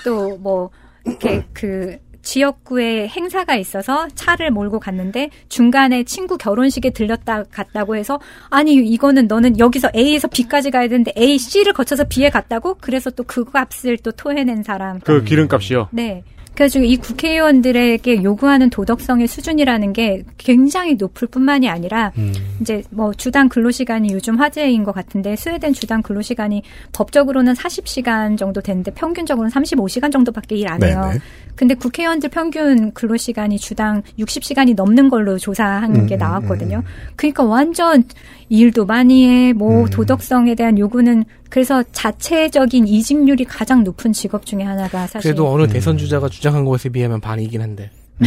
[0.05, 0.71] 또뭐
[1.05, 8.19] 이렇게 그 지역구에 행사가 있어서 차를 몰고 갔는데 중간에 친구 결혼식에 들렸다 갔다고 해서
[8.51, 13.25] 아니 이거는 너는 여기서 A에서 B까지 가야 되는데 A, C를 거쳐서 B에 갔다고 그래서 또
[13.27, 15.89] 그 값을 또 토해낸 사람 그 기름값이요.
[15.93, 16.23] 네.
[16.57, 22.33] 그래가지고 이 국회의원들에게 요구하는 도덕성의 수준이라는 게 굉장히 높을 뿐만이 아니라 음.
[22.63, 28.91] 이제 뭐 주당 근로시간이 요즘 화제인 것 같은데 스웨덴 주당 근로시간이 법적으로는 40시간 정도 되는데
[28.93, 31.01] 평균적으로는 35시간 정도밖에 일 안 해요.
[31.05, 31.21] 네네.
[31.55, 36.83] 근데 국회의원들 평균 근로시간이 주당 60시간이 넘는 걸로 조사한 음, 게 음, 나왔거든요.
[37.17, 38.03] 그러니까 완전
[38.49, 39.91] 일도 많이 해, 뭐 음.
[39.91, 45.69] 도덕성에 대한 요구는 그래서 자체적인 이직률이 가장 높은 직업 중에 하나가 사실 그래도 어느 음.
[45.69, 47.91] 대선 주자가 주장한 것에 비하면 반이긴 한데.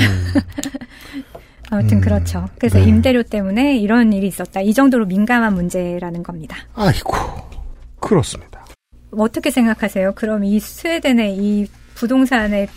[1.72, 2.02] 아무튼 음.
[2.02, 2.48] 그렇죠.
[2.58, 2.86] 그래서 네.
[2.86, 4.62] 임대료 때문에 이런 일이 있었다.
[4.62, 6.58] 이 정도로 민감한 문제라는 겁니다.
[6.74, 7.14] 아이고
[8.00, 8.66] 그렇습니다.
[9.12, 10.14] 어떻게 생각하세요?
[10.16, 12.68] 그럼 이 스웨덴의 이 부동산의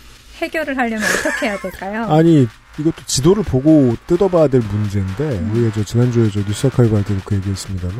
[0.41, 2.05] 해결을 하려면 어떻게 해야 될까요?
[2.13, 2.47] 아니
[2.79, 7.37] 이것도 지도를 보고 뜯어봐야 될 문제인데 우리가 저 지난주에 저 뉴스 아카이브 할 때도 그
[7.37, 7.97] 얘기했습니다만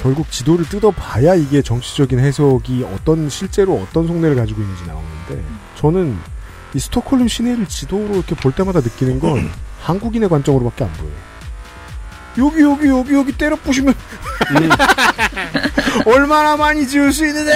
[0.00, 5.44] 결국 지도를 뜯어봐야 이게 정치적인 해석이 어떤 실제로 어떤 속내를 가지고 있는지 나오는데
[5.76, 6.16] 저는
[6.74, 9.50] 이 스톡홀름 시내를 지도로 이렇게 볼 때마다 느끼는 건
[9.82, 11.12] 한국인의 관점으로밖에 안 보여요.
[12.38, 13.92] 여기 여기 여기 여기 때려 부시면
[16.06, 17.52] 얼마나 많이 지을 수 있는데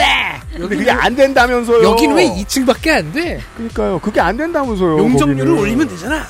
[0.53, 3.40] 근데 그게 안 된다면서요 여긴 왜 2층밖에 안 돼?
[3.57, 5.59] 그러니까요 그게 안 된다면서요 용적률을 거기는.
[5.62, 6.27] 올리면 되잖아.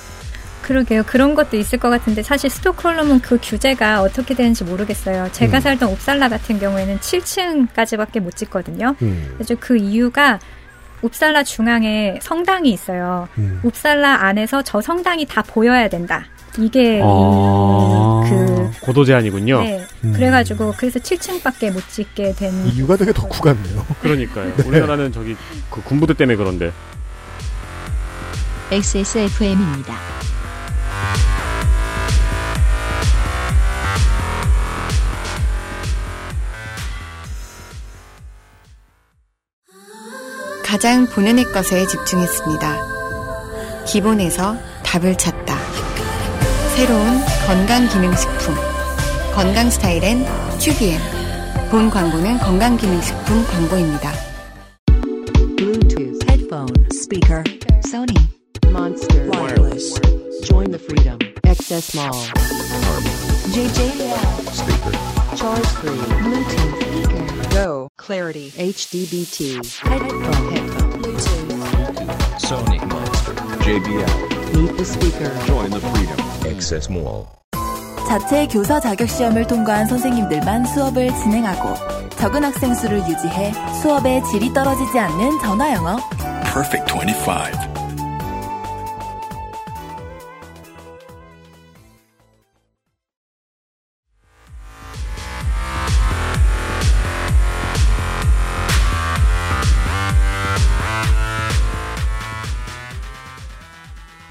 [0.67, 1.05] 그러게요.
[1.05, 5.29] 그런 것도 있을 것 같은데 사실 스톡홀름은 그 규제가 어떻게 되는지 모르겠어요.
[5.31, 5.61] 제가 음.
[5.61, 8.97] 살던 옵살라 같은 경우에는 7층까지밖에 못 짓거든요.
[9.01, 9.35] 음.
[9.35, 10.41] 그래서 그 이유가
[11.03, 13.29] 옵살라 중앙에 성당이 있어요.
[13.39, 13.61] 음.
[13.63, 16.25] 옵살라 안에서 저 성당이 다 보여야 된다.
[16.59, 19.63] 이게 아, 그 고도 제한이군요.
[19.63, 19.87] 네.
[20.03, 20.13] 음.
[20.15, 24.57] 그래가지고 그래서 7층밖에 못 짓게 된 이유가 되게 덕후 같네요 그러니까요.
[24.57, 24.65] 네.
[24.67, 25.37] 우리나라는 저기
[25.71, 26.73] 그 군부대 때문에 그런데.
[28.73, 29.95] XSFM입니다.
[40.65, 42.77] 가장 본연의 것에 집중했습니다.
[43.87, 45.57] 기본에서 답을 찾다.
[46.75, 48.55] 새로운 건강기능식품.
[49.35, 50.27] 건강 스타일엔
[50.59, 51.01] 튜비엔.
[51.71, 54.13] 본 광고는 건강기능식품 광고입니다.
[55.57, 57.43] Bluetooth, headphone, speaker,
[57.87, 58.29] Sony,
[58.65, 59.99] Monster, Wireless.
[60.43, 61.19] Join the freedom.
[61.45, 62.13] Access Mall.
[63.53, 64.19] JJL.
[64.53, 65.37] Speaker.
[65.37, 65.91] Charge free.
[66.25, 67.51] Bluetooth speaker.
[67.51, 67.89] Go.
[67.97, 68.51] Clarity.
[68.53, 69.57] HDBT.
[69.79, 70.51] Headphone.
[70.53, 71.03] Headphone.
[71.03, 71.57] Bluetooth.
[72.41, 73.35] Sony Monster.
[73.65, 74.55] JBL.
[74.55, 75.47] Meet the speaker.
[75.47, 76.19] Join the freedom.
[76.47, 77.27] Access Mall.
[78.09, 81.75] 자체 교사 자격 시험을 통과한 선생님들만 수업을 진행하고
[82.11, 85.97] 적은 학생 수를 유지해 수업의 질이 떨어지지 않는 전화 영어.
[86.53, 87.76] Perfect 25.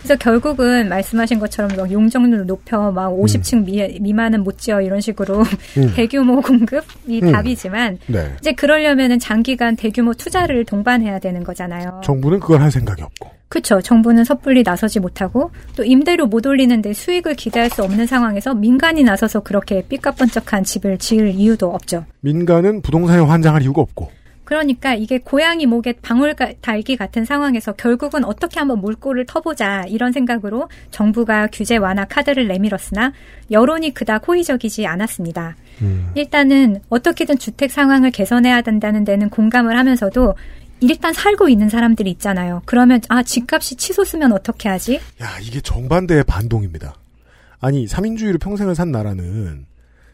[0.05, 5.39] 그래서 결국은 말씀하신 것처럼 막 용적률 높여 막 50층 미, 미만은 못 지어 이런 식으로
[5.77, 5.93] 음.
[5.97, 7.31] 대규모 공급이 음.
[7.31, 12.01] 답이지만 네 이제 그러려면은 장기간 대규모 투자를 동반해야 되는 거잖아요.
[12.03, 13.81] 정부는 그걸 할 생각이 없고 그렇죠.
[13.81, 19.39] 정부는 섣불리 나서지 못하고 또 임대료 못 올리는데 수익을 기대할 수 없는 상황에서 민간이 나서서
[19.39, 22.05] 그렇게 삐까뻔쩍한 집을 지을 이유도 없죠.
[22.21, 24.11] 민간은 부동산에 환장할 이유가 없고
[24.45, 30.11] 그러니까 이게 고양이 목에 방울 가- 달기 같은 상황에서 결국은 어떻게 한번 물꼬를 터보자 이런
[30.11, 33.11] 생각으로 정부가 규제 완화 카드를 내밀었으나
[33.51, 35.55] 여론이 그닥 호의적이지 않았습니다.
[36.15, 40.35] 일단은 어떻게든 주택 상황을 개선해야 된다는 데는 공감을 하면서도
[40.81, 42.61] 일단 살고 있는 사람들이 있잖아요.
[42.65, 44.95] 그러면 아 집값이 치솟으면 어떻게 하지?
[45.21, 46.95] 야 이게 정반대의 반동입니다
[47.61, 49.65] 아니 삼인주의로 평생을 산 나라는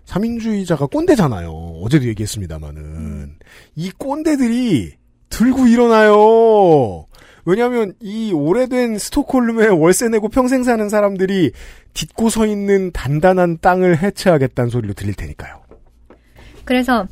[0.05, 1.51] 삼인주의자가 꼰대잖아요.
[1.81, 3.35] 어제도 얘기했습니다마는.
[3.75, 4.93] 이 꼰대들이
[5.29, 7.07] 들고 일어나요.
[7.45, 11.51] 왜냐하면 이 오래된 스톡홀름에 월세 내고 평생 사는 사람들이
[11.93, 15.61] 딛고 서 있는 단단한 땅을 해체하겠다는 소리로 들릴 테니까요.
[16.65, 17.07] 그래서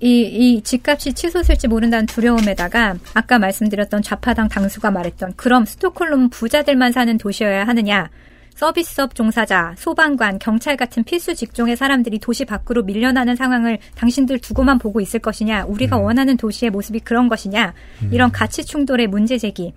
[0.00, 7.16] 이, 이 집값이 치솟을지 모른다는 두려움에다가 아까 말씀드렸던 좌파당 당수가 말했던 그럼 스톡홀름 부자들만 사는
[7.16, 8.10] 도시여야 하느냐
[8.54, 15.00] 서비스업 종사자, 소방관, 경찰 같은 필수 직종의 사람들이 도시 밖으로 밀려나는 상황을 당신들 두고만 보고
[15.00, 17.74] 있을 것이냐 우리가 원하는 도시의 모습이 그런 것이냐
[18.12, 19.72] 이런 가치 충돌의 문제 제기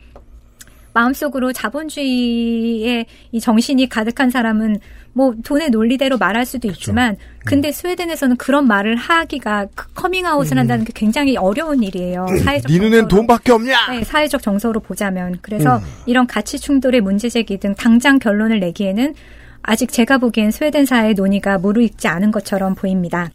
[0.97, 4.79] 마음속으로 자본주의의 이 정신이 가득한 사람은
[5.13, 10.91] 뭐 돈의 논리대로 말할 수도 있지만 근데 스웨덴에서는 그런 말을 하기가 그 커밍아웃을 한다는 게
[10.95, 12.25] 굉장히 어려운 일이에요.
[12.43, 13.91] 사회적 네 눈엔 돈밖에 없냐?
[13.91, 15.83] 네, 사회적 정서로 보자면 그래서 음.
[16.07, 19.13] 이런 가치 충돌의 문제 제기 등 당장 결론을 내기에는
[19.61, 23.29] 아직 제가 보기엔 스웨덴 사회의 논의가 무르익지 않은 것처럼 보입니다.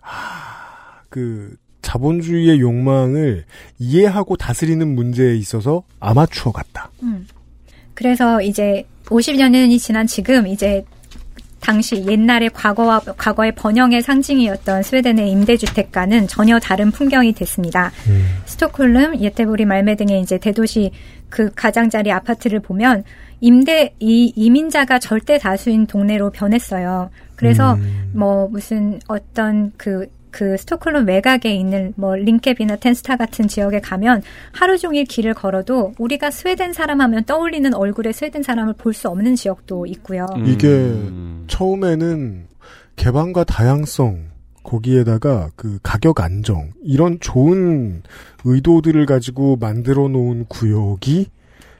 [1.09, 3.45] 그 자본주의의 욕망을
[3.79, 6.91] 이해하고 다스리는 문제에 있어서 아마추어 같다.
[7.03, 7.27] 음.
[8.03, 10.85] 그래서 이제 50년이 지난 지금 이제
[11.61, 17.93] 당시 옛날의 과거와 과거의 번영의 상징이었던 스웨덴의 임대주택가는 전혀 다른 풍경이 됐습니다.
[18.47, 20.91] 스톡홀름, 예테보리, 말메 등의 이제 대도시
[21.29, 23.05] 그 가장자리 아파트를 보면
[23.41, 27.09] 임대 이 이민자가 절대 다수인 동네로 변했어요.
[27.37, 27.79] 그래서
[28.13, 34.77] 뭐 무슨 어떤 그 그 스톡홀름 외곽에 있는 뭐 링캡이나 텐스타 같은 지역에 가면 하루
[34.79, 39.87] 종일 길을 걸어도 우리가 스웨덴 사람 하면 떠올리는 얼굴의 스웨덴 사람을 볼 수 없는 지역도
[39.87, 40.27] 있고요.
[40.45, 40.93] 이게
[41.47, 42.47] 처음에는
[42.97, 44.25] 개방과 다양성
[44.63, 48.03] 거기에다가 그 가격 안정 이런 좋은
[48.45, 51.27] 의도들을 가지고 만들어 놓은 구역이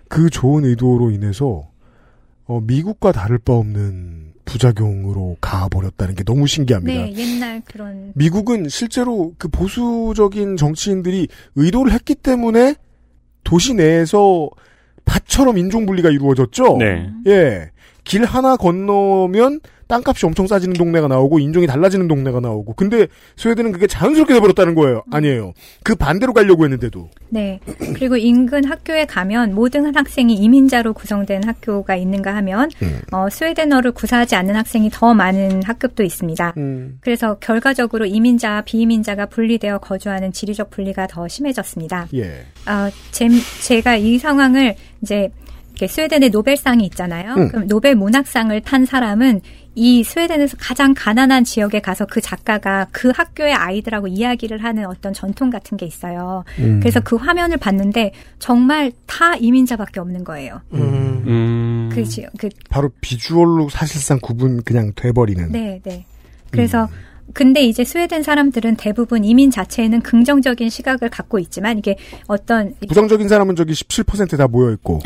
[0.09, 1.69] 그 좋은 의도로 인해서
[2.47, 7.05] 어, 미국과 다를 바 없는 부작용으로 가버렸다는 게 너무 신기합니다.
[7.05, 12.75] 네, 옛날 그런 미국은 실제로 그 보수적인 정치인들이 의도를 했기 때문에
[13.45, 14.51] 도시 내에서
[15.05, 16.77] 밭처럼 인종 분리가 이루어졌죠.
[16.79, 17.11] 네.
[17.27, 17.71] 예.
[18.05, 19.61] 길 하나 건너면
[19.93, 25.03] 땅값이 엄청 싸지는 동네가 나오고 인종이 달라지는 동네가 나오고 근데 스웨덴은 그게 자연스럽게 돼버렸다는 거예요.
[25.11, 25.53] 아니에요.
[25.85, 27.11] 그 반대로 가려고 했는데도.
[27.29, 27.61] 네.
[27.95, 33.01] 그리고 인근 학교에 가면 모든 학생이 이민자로 구성된 학교가 있는가 하면 음.
[33.13, 36.55] 어, 스웨덴어를 구사하지 않는 학생이 더 많은 학급도 있습니다.
[36.57, 36.99] 음.
[37.03, 42.09] 그래서 결과적으로 이민자와 비이민자가 분리되어 거주하는 지리적 분리가 더 심해졌습니다.
[42.15, 42.47] 예.
[42.67, 43.29] 어, 제,
[43.61, 45.31] 제가 이 상황을 이제
[45.83, 47.35] 이렇게 스웨덴의 노벨상이 있잖아요.
[47.35, 47.49] 음.
[47.49, 49.41] 그럼 노벨 문학상을 탄 사람은
[49.75, 55.51] 이 스웨덴에서 가장 가난한 지역에 가서 그 작가가 그 학교의 아이들하고 이야기를 하는 어떤 전통
[55.51, 56.45] 같은 게 있어요.
[56.61, 56.79] 음.
[56.79, 60.61] 그래서 그 화면을 봤는데 정말 타 이민자밖에 없는 거예요.
[60.73, 61.91] 음.
[61.93, 65.51] 그 지, 그 바로 비주얼로 사실상 구분 그냥 돼버리는.
[65.51, 66.05] 네, 네.
[66.51, 66.89] 그래서
[67.33, 73.57] 근데 이제 스웨덴 사람들은 대부분 이민 자체에는 긍정적인 시각을 갖고 있지만 이게 어떤 부정적인 사람은
[73.57, 75.01] 저기 17%다 모여 있고.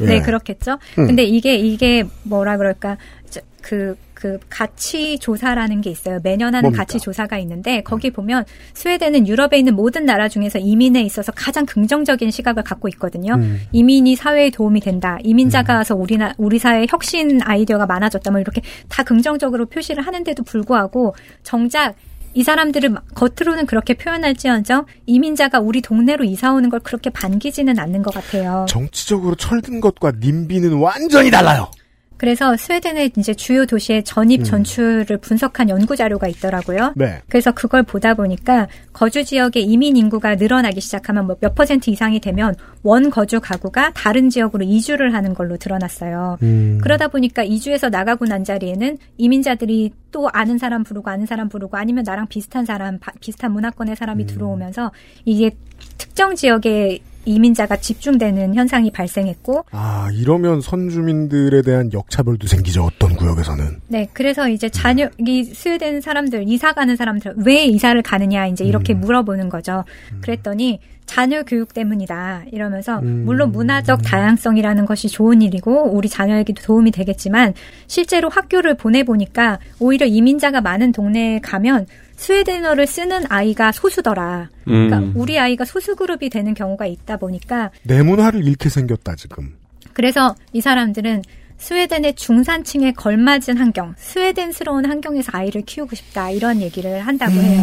[0.00, 0.20] 네, 예.
[0.20, 0.78] 그렇겠죠.
[0.98, 1.06] 음.
[1.06, 2.98] 근데 이게 이게 뭐라 그럴까?
[3.30, 6.18] 저, 그, 그 가치 조사라는 게 있어요.
[6.24, 6.82] 매년 하는 뭡니까?
[6.82, 8.44] 가치 조사가 있는데 거기 보면
[8.74, 13.34] 스웨덴은 유럽에 있는 모든 나라 중에서 이민에 있어서 가장 긍정적인 시각을 갖고 있거든요.
[13.34, 13.60] 음.
[13.70, 15.18] 이민이 사회에 도움이 된다.
[15.22, 18.28] 이민자가 와서 우리나 우리 사회 혁신 아이디어가 많아졌다.
[18.32, 21.14] 뭐 이렇게 다 긍정적으로 표시를 하는데도 불구하고
[21.44, 21.94] 정작
[22.34, 28.12] 이 사람들은 겉으로는 그렇게 표현할지언정 이민자가 우리 동네로 이사 오는 걸 그렇게 반기지는 않는 것
[28.12, 28.66] 같아요.
[28.68, 31.70] 정치적으로 철든 것과 님비는 완전히 달라요.
[32.18, 34.44] 그래서 스웨덴의 이제 주요 도시의 전입 음.
[34.44, 36.92] 전출을 분석한 연구 자료가 있더라고요.
[36.96, 37.20] 네.
[37.28, 42.54] 그래서 그걸 보다 보니까 거주 지역의 이민 인구가 늘어나기 시작하면 뭐 몇 퍼센트 이상이 되면
[42.82, 46.36] 원 거주 가구가 다른 지역으로 이주를 하는 걸로 드러났어요.
[46.42, 46.80] 음.
[46.82, 52.02] 그러다 보니까 이주해서 나가고 난 자리에는 이민자들이 또 아는 사람 부르고 아는 사람 부르고 아니면
[52.04, 54.90] 나랑 비슷한 사람 바- 비슷한 문화권의 사람이 들어오면서
[55.24, 55.52] 이게
[55.96, 62.84] 특정 지역에 이민자가 집중되는 현상이 발생했고 아, 이러면 선주민들에 대한 역차별도 생기죠.
[62.84, 63.80] 어떤 구역에서는.
[63.88, 68.94] 네, 그래서 이제 자녀, 이 스웨덴 사람들, 이사 가는 사람들, 왜 이사를 가느냐, 이제 이렇게
[68.94, 69.84] 물어보는 거죠.
[70.20, 72.44] 그랬더니, 자녀 교육 때문이다.
[72.52, 77.54] 이러면서, 물론 문화적 다양성이라는 것이 좋은 일이고, 우리 자녀에게도 도움이 되겠지만,
[77.86, 81.86] 실제로 학교를 보내 보니까, 오히려 이민자가 많은 동네에 가면,
[82.18, 84.50] 스웨덴어를 쓰는 아이가 소수더라.
[84.64, 85.12] 그러니까 음.
[85.14, 89.56] 우리 아이가 소수 그룹이 되는 경우가 있다 보니까 내 문화를 잃게 생겼다, 지금.
[89.94, 91.22] 그래서 이 사람들은
[91.58, 97.62] 스웨덴의 중산층에 걸맞은 환경, 스웨덴스러운 환경에서 아이를 키우고 싶다 이런 얘기를 한다고 해요.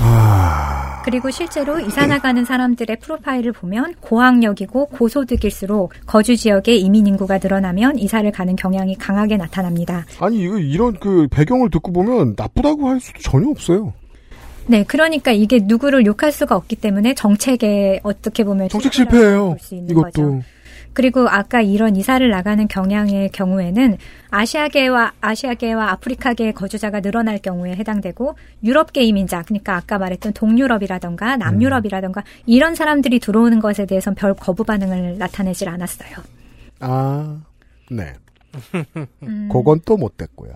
[0.00, 1.02] 아.
[1.04, 8.30] 그리고 실제로 이사 나가는 사람들의 프로파일을 보면 고학력이고 고소득일수록 거주 지역에 이민 인구가 늘어나면 이사를
[8.32, 10.04] 가는 경향이 강하게 나타납니다.
[10.20, 13.94] 아니, 이거 이런 그 배경을 듣고 보면 나쁘다고 할 수도 전혀 없어요.
[14.66, 19.56] 네, 그러니까 이게 누구를 욕할 수가 없기 때문에 정책에 어떻게 보면 정책 실패예요.
[19.70, 20.02] 이것도.
[20.02, 20.42] 거죠.
[20.98, 23.98] 그리고 아까 이런 이사를 나가는 경향의 경우에는
[24.30, 28.34] 아시아계와 아시아계와 아프리카계 거주자가 늘어날 경우에 해당되고
[28.64, 35.18] 유럽계 이민자 그러니까 아까 말했던 동유럽이라던가 남유럽이라던가 이런 사람들이 들어오는 것에 대해서는 별 거부 반응을
[35.18, 36.16] 나타내질 않았어요.
[36.80, 37.38] 아,
[37.92, 38.14] 네.
[39.22, 39.48] 음.
[39.52, 40.50] 그건 또 못 됐고요.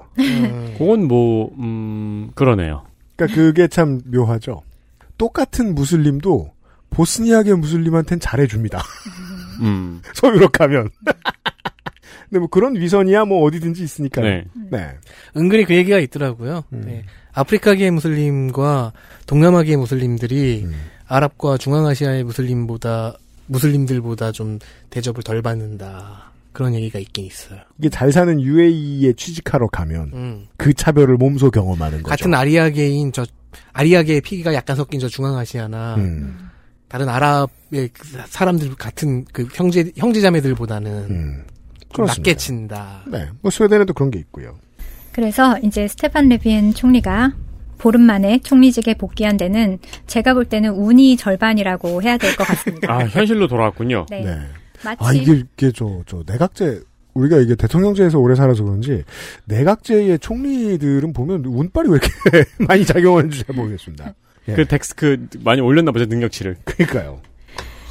[0.77, 2.83] 그건 뭐, 음, 그러네요.
[3.15, 4.63] 그러니까 그게 참 묘하죠.
[5.19, 6.51] 똑같은 무슬림도
[6.91, 8.83] 보스니아계 무슬림한텐 잘해줍니다.
[9.63, 10.03] 음.
[10.15, 10.91] 서유럽하면.
[12.29, 14.25] 근데 뭐 그런 위선이야 뭐 어디든지 있으니까요.
[14.25, 14.45] 네.
[14.71, 14.89] 네.
[15.37, 16.65] 은근히 그 얘기가 있더라고요.
[16.73, 16.83] 음.
[16.87, 17.05] 네.
[17.35, 18.93] 아프리카계 무슬림과
[19.27, 20.75] 동남아계 무슬림들이 음.
[21.07, 24.59] 아랍과 중앙아시아의 무슬림보다 무슬림들보다 좀
[24.91, 26.33] 대접을 덜 받는다.
[26.53, 27.61] 그런 얘기가 있긴 있어요.
[27.79, 30.47] 이게 잘 사는 UAE에 취직하러 가면 음.
[30.57, 32.11] 그 차별을 몸소 경험하는 거죠.
[32.11, 33.25] 같은 아리아계인 저
[33.73, 36.51] 아리아계의 피가 약간 섞인 저 중앙아시아나 음.
[36.93, 42.07] 다른 아랍의 그 사람들 같은 그 형제 형제자매들보다는 좀 음.
[42.07, 43.03] 낮게 친다.
[43.07, 43.29] 네.
[43.41, 44.59] 뭐 스웨덴에도 그런 게 있고요.
[45.13, 47.33] 그래서 이제 스테판 레빈 총리가
[47.79, 52.93] 보름 만에 총리직에 복귀한 데는 제가 볼 때는 운이 절반이라고 해야 될 것 같습니다.
[52.93, 54.05] 아, 현실로 돌아왔군요.
[54.11, 54.25] 네.
[54.85, 56.83] 마치 아 이게 이게 저 저 내각제
[57.15, 59.03] 우리가 이게 대통령제에서 오래 살아서 그런지
[59.47, 64.13] 내각제의 총리들은 보면 운빨이 왜 이렇게 많이 작용하는지 잘 모르겠습니다.
[64.49, 64.55] 예.
[64.55, 66.57] 그 dex 그 많이 올렸나 보죠 능력치를.
[66.65, 67.21] 그러니까요.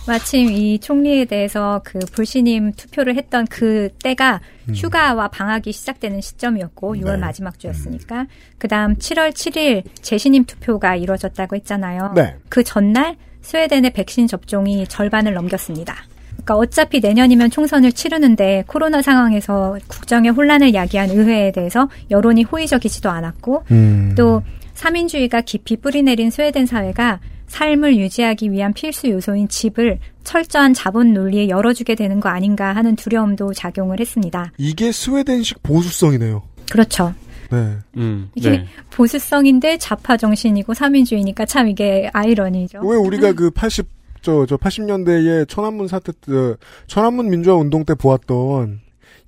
[0.08, 4.74] 마침 이 총리에 대해서 그 불신임 투표를 했던 그 때가 음.
[4.74, 7.02] 휴가와 방학이 시작되는 시점이었고 네.
[7.02, 8.26] 6월 마지막 주였으니까
[8.58, 12.14] 그다음 7월 7일 재신임 투표가 이루어졌다고 했잖아요.
[12.16, 12.36] 네.
[12.50, 15.96] 그 전날 스웨덴의 백신 접종이 절반을 넘겼습니다.
[16.32, 23.64] 그러니까 어차피 내년이면 총선을 치르는데 코로나 상황에서 국정의 혼란을 야기한 의회에 대해서 여론이 호의적이지도 않았고
[23.70, 24.14] 음.
[24.18, 24.42] 또
[24.82, 31.94] 삼인주의가 깊이 뿌리내린 스웨덴 사회가 삶을 유지하기 위한 필수 요소인 집을 철저한 자본 논리에 열어주게
[31.94, 34.52] 되는 거 아닌가 하는 두려움도 작용을 했습니다.
[34.58, 36.42] 이게 스웨덴식 보수성이네요.
[36.72, 37.14] 그렇죠.
[37.52, 37.78] 네.
[37.98, 42.80] 음, 이게 보수성인데 좌파 정신이고 삼인주의니까 참 이게 아이러니죠.
[42.80, 43.86] 왜 우리가 그 80,
[44.24, 46.56] 저, 저 80년대에 천안문 사태, 때,
[46.88, 48.80] 천안문 민주화 운동 때 보았던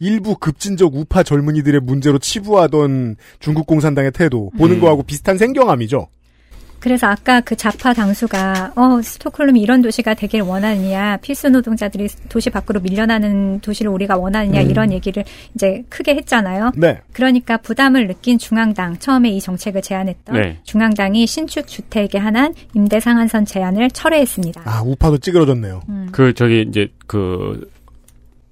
[0.03, 4.81] 일부 급진적 우파 젊은이들의 문제로 치부하던 중국 공산당의 태도, 보는 음.
[4.81, 6.07] 거하고 비슷한 생경함이죠.
[6.83, 12.81] 그래서 아까 그 좌파 당수가 어 스톡홀름이 이런 도시가 되길 원하느냐 필수 노동자들이 도시 밖으로
[12.81, 14.69] 밀려나는 도시를 우리가 원하느냐 음.
[14.69, 15.23] 이런 얘기를
[15.55, 16.73] 이제 크게 했잖아요.
[16.75, 16.99] 네.
[17.13, 20.59] 그러니까 부담을 느낀 중앙당 처음에 이 정책을 제안했던 네.
[20.65, 24.63] 중앙당이 신축 주택에 한한 임대 상한선 제안을 철회했습니다.
[24.65, 25.83] 아, 우파도 찌그러졌네요.
[26.11, 27.71] 그 저기 이제 그,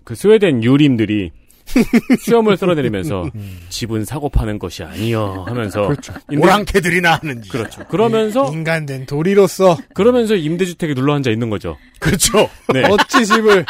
[0.05, 1.31] 그 스웨덴 유림들이
[2.21, 3.29] 수염을 쓸어내리면서
[3.69, 6.13] 집은 사고 파는 것이 아니여 하면서 그렇죠.
[6.31, 7.49] 임대- 오랑캐들이나 하는지.
[7.49, 7.83] 그렇죠.
[7.85, 11.77] 그러면서 인간된 도리로서 그러면서 임대주택에 눌러 앉아 있는 거죠.
[11.99, 12.49] 그렇죠.
[12.73, 12.83] 네.
[12.89, 13.65] 어찌 집을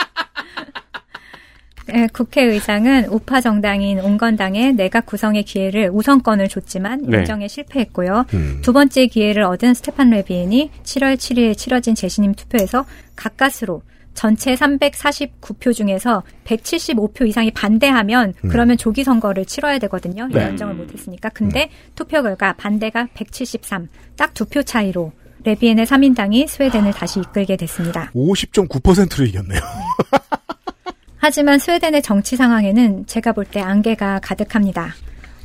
[1.94, 7.18] 예, 국회의장은 우파 정당인 온건당에 내각 구성의 기회를 우선권을 줬지만 네.
[7.20, 8.26] 연정에 실패했고요.
[8.34, 8.60] 음.
[8.62, 12.86] 두 번째 기회를 얻은 스테판 레비엔이 7월 7일 치러진 재신임 투표에서
[13.16, 13.82] 가까스로
[14.22, 18.50] 전체 349표 중에서 175표 이상이 반대하면 음.
[18.52, 20.28] 그러면 조기 선거를 치러야 되거든요.
[20.32, 20.44] 네.
[20.44, 21.30] 연정을 못했으니까.
[21.30, 25.12] 근데 투표 결과 반대가 173, 딱 두 표 차이로
[25.44, 28.12] 레비엔의 사민당이 스웨덴을 다시 이끌게 됐습니다.
[28.14, 29.60] 50.9%로 이겼네요.
[31.18, 34.94] 하지만 스웨덴의 정치 상황에는 제가 볼 때 안개가 가득합니다.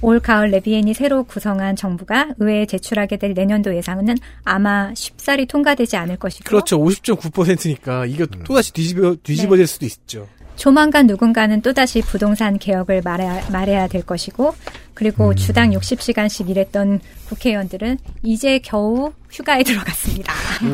[0.02, 6.16] 올 가을 레비엔이 새로 구성한 정부가 의회에 제출하게 될 내년도 예상은 아마 쉽사리 통과되지 않을
[6.16, 6.78] 것이고 그렇죠.
[6.78, 8.44] 50.9%니까 이게 음.
[8.44, 10.28] 또다시 뒤집어 뒤집어질 수도 있죠.
[10.56, 14.54] 조만간 누군가는 또다시 부동산 개혁을 말해야, 말해야 될 것이고
[14.94, 20.32] 그리고 주당 60시간씩 일했던 국회의원들은 이제 겨우 휴가에 들어갔습니다.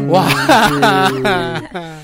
[0.09, 0.29] 와.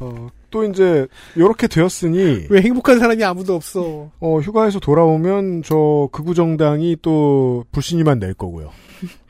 [0.00, 4.10] 어, 또 이제 이렇게 되었으니 왜 행복한 사람이 아무도 없어?
[4.20, 8.70] 어, 휴가에서 돌아오면 저 극우 정당이 또 불신이만 낼 거고요.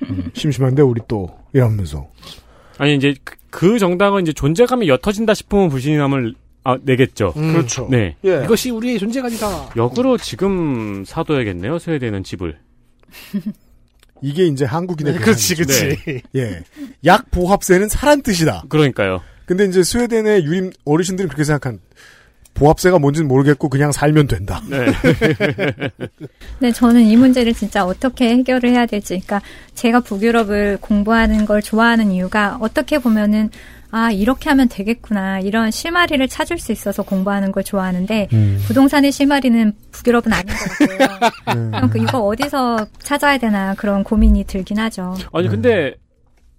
[0.05, 2.09] 음, 심심한데 우리 또 이러면서
[2.79, 7.33] 아니 이제 그, 그 정당은 이제 존재감이 옅어진다 싶으면 불신임을 아, 내겠죠.
[7.37, 7.53] 음.
[7.53, 7.89] 그렇죠.
[7.91, 8.16] 네.
[8.25, 8.43] 예.
[8.45, 9.71] 이것이 우리의 존재감이다.
[9.77, 11.79] 역으로 지금 사둬야겠네요.
[11.79, 12.59] 스웨덴은 집을.
[14.21, 15.55] 이게 이제 한국인의 네, 그렇지.
[15.55, 16.23] 그렇지.
[16.37, 16.62] 예.
[17.05, 18.64] 약 보합세는 사란 뜻이다.
[18.69, 19.21] 그러니까요.
[19.49, 21.81] 근데 이제 스웨덴의 유림 어르신들은 그렇게 생각한
[22.53, 24.61] 보합세가 뭔지는 모르겠고 그냥 살면 된다.
[24.69, 24.87] 네.
[26.61, 29.15] 네, 저는 이 문제를 진짜 어떻게 해결을 해야 될지.
[29.15, 29.41] 그러니까
[29.75, 33.49] 제가 북유럽을 공부하는 걸 좋아하는 이유가 어떻게 보면은
[33.91, 35.41] 아, 이렇게 하면 되겠구나.
[35.41, 38.63] 이런 실마리를 찾을 수 있어서 공부하는 걸 좋아하는데 음.
[38.67, 41.09] 부동산의 실마리는 북유럽은 아닌 것 같고요.
[41.57, 41.71] 네.
[41.71, 45.15] 그럼 그 이거 어디서 찾아야 되나 그런 고민이 들긴 하죠.
[45.33, 45.95] 아니 근데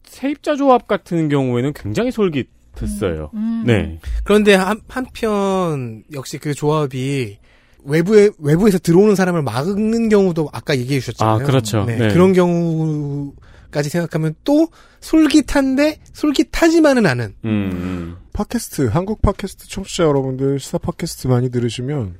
[0.05, 2.49] 세입자 조합 같은 경우에는 굉장히 솔깃
[2.81, 3.29] 했어요.
[3.33, 3.63] 음.
[3.65, 3.99] 네.
[4.23, 7.37] 그런데 한, 한편 역시 그 조합이
[7.83, 11.35] 외부에 외부에서 들어오는 사람을 막는 경우도 아까 얘기해 주셨잖아요.
[11.35, 11.85] 아, 그렇죠.
[11.85, 12.07] 네, 네.
[12.09, 14.67] 그런 경우까지 생각하면 또
[15.01, 17.35] 솔깃한데 솔깃하지만은 않은.
[17.45, 18.17] 음.
[18.33, 22.15] 팟캐스트 한국 팟캐스트 청취자 여러분들 시사 팟캐스트 많이 들으시면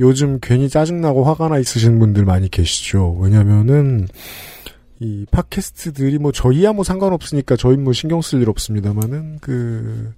[0.00, 3.16] 요즘 괜히 짜증나고 화가 나 있으신 분들 많이 계시죠.
[3.20, 4.08] 왜냐면은
[5.02, 10.14] 이 팟캐스트들이 뭐 저희야 뭐 상관없으니까 저희 뭐 신경 쓸 일 없습니다만은 그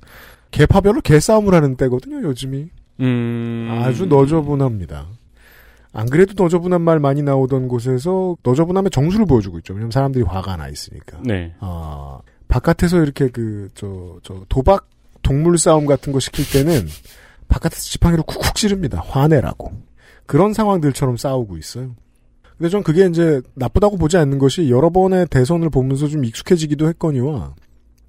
[0.50, 2.22] 개파별로 개싸움을 하는 때거든요.
[2.22, 2.68] 요즘이
[3.00, 3.68] 음.
[3.82, 5.06] 아주 너저분합니다.
[5.92, 9.72] 안 그래도 너저분한 말 많이 나오던 곳에서 너저분함의 정수를 보여주고 있죠.
[9.74, 11.18] 왜냐면 사람들이 화가 나 있으니까.
[11.22, 11.54] 네.
[11.60, 12.18] 아,
[12.48, 14.88] 바깥에서 이렇게 그, 저, 저, 도박
[15.22, 16.86] 동물 싸움 같은 거 시킬 때는
[17.48, 19.02] 바깥에서 지팡이로 쿡쿡 찌릅니다.
[19.06, 19.72] 화내라고.
[20.26, 21.94] 그런 상황들처럼 싸우고 있어요.
[22.58, 27.54] 근데 전 그게 이제 나쁘다고 보지 않는 것이 여러 번의 대선을 보면서 좀 익숙해지기도 했거니와,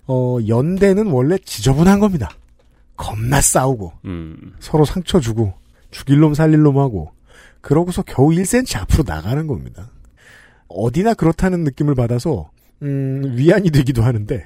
[0.08, 2.30] 어, 연대는 원래 지저분한 겁니다.
[2.96, 4.54] 겁나 싸우고, 음.
[4.60, 5.54] 서로 상처 주고,
[5.92, 7.12] 죽일 놈 살릴 놈 하고,
[7.62, 9.90] 그러고서 겨우 1cm 앞으로 나가는 겁니다.
[10.68, 12.52] 어디나 그렇다는 느낌을 받아서,
[12.84, 14.46] 음, 위안이 되기도 하는데,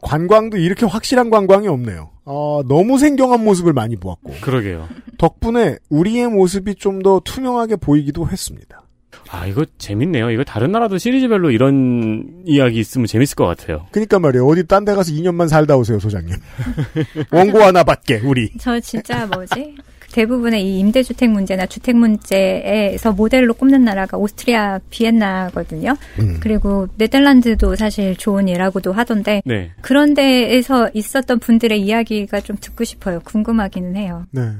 [0.00, 2.10] 관광도 이렇게 확실한 관광이 없네요.
[2.24, 4.88] 어, 너무 생경한 모습을 많이 보았고, 그러게요.
[5.18, 8.82] 덕분에 우리의 모습이 좀 더 투명하게 보이기도 했습니다.
[9.30, 10.30] 아, 이거 재밌네요.
[10.30, 13.86] 이거 다른 나라도 시리즈별로 이런 이야기 있으면 재밌을 것 같아요.
[13.90, 14.46] 그니까 말이에요.
[14.46, 16.34] 어디 딴 데 가서 2년만 살다 오세요, 소장님.
[17.32, 18.50] 원고 하나 받게, 우리.
[18.58, 19.76] 저 진짜 뭐지?
[20.12, 25.96] 대부분의 이 임대주택 문제나 주택 문제에서 모델로 꼽는 나라가 오스트리아, 비엔나거든요.
[26.20, 26.36] 음.
[26.40, 29.72] 그리고 네덜란드도 사실 좋은 예라고도 하던데 네.
[29.82, 33.20] 그런 데에서 있었던 분들의 이야기가 좀 듣고 싶어요.
[33.24, 34.24] 궁금하기는 해요.
[34.30, 34.52] 네.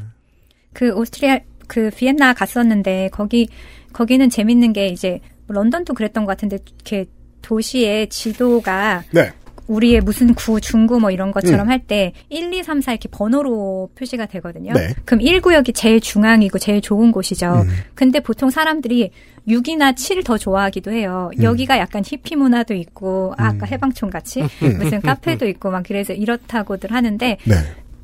[0.74, 1.38] 그 오스트리아
[1.68, 3.48] 그 비엔나 갔었는데 거기
[3.96, 7.06] 거기는 재밌는 게 이제 런던도 그랬던 것 같은데 이렇게
[7.40, 9.32] 도시의 지도가 네.
[9.68, 11.70] 우리의 무슨 구, 중구 뭐 이런 것처럼 음.
[11.70, 14.74] 할때 1, 2, 3, 4 이렇게 번호로 표시가 되거든요.
[14.74, 14.94] 네.
[15.06, 17.64] 그럼 1구역이 제일 중앙이고 제일 좋은 곳이죠.
[17.66, 17.68] 음.
[17.94, 19.12] 근데 보통 사람들이
[19.48, 21.30] 6이나 7 더 좋아하기도 해요.
[21.38, 21.42] 음.
[21.42, 24.78] 여기가 약간 히피 문화도 있고 아, 아까 해방촌 같이 음.
[24.78, 27.54] 무슨 카페도 있고 막 그래서 이렇다고들 하는데 네.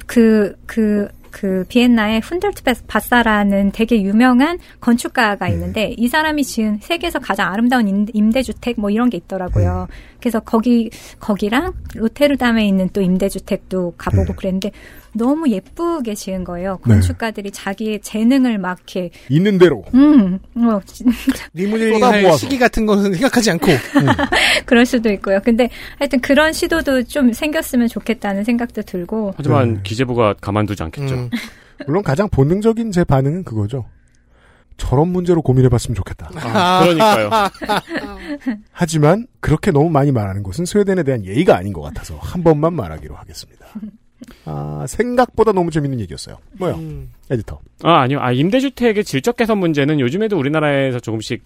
[0.06, 5.52] 그, 그, 그, 비엔나에 훈델트 바사라는 되게 유명한 건축가가 네.
[5.54, 9.88] 있는데, 이 사람이 지은 세계에서 가장 아름다운 임- 임대주택 뭐 이런 게 있더라고요.
[9.90, 9.96] 네.
[10.20, 14.70] 그래서 거기, 거기랑 로테르담에 있는 또 임대주택도 가보고 그랬는데,
[15.14, 16.78] 너무 예쁘게 지은 거예요.
[16.86, 16.94] 네.
[16.94, 19.84] 건축가들이 자기의 재능을 막 이렇게, 있는 대로.
[19.94, 20.80] 음, 뭐,
[21.52, 22.38] 리모델링 할 쏟아부어서.
[22.38, 23.66] 시기 같은 거는 생각하지 않고.
[24.64, 25.40] 그럴 수도 있고요.
[25.44, 29.80] 근데 하여튼 그런 시도도 좀 생겼으면 좋겠다는 생각도 들고, 하지만 네.
[29.82, 31.14] 기재부가 가만두지 않겠죠.
[31.14, 31.30] 음.
[31.86, 33.86] 물론 가장 본능적인 제 반응은 그거죠.
[34.78, 36.30] 저런 문제로 고민해봤으면 좋겠다.
[36.34, 37.30] 아, 그러니까요.
[38.72, 43.14] 하지만 그렇게 너무 많이 말하는 것은 스웨덴에 대한 예의가 아닌 것 같아서 한 번만 말하기로
[43.14, 43.66] 하겠습니다.
[44.44, 46.38] 아, 생각보다 너무 재밌는 얘기였어요.
[46.58, 46.74] 뭐요?
[46.74, 47.10] 음.
[47.30, 47.60] 에디터.
[47.82, 48.18] 아, 아니요.
[48.20, 51.42] 아, 임대주택의 질적 개선 문제는 요즘에도 우리나라에서 조금씩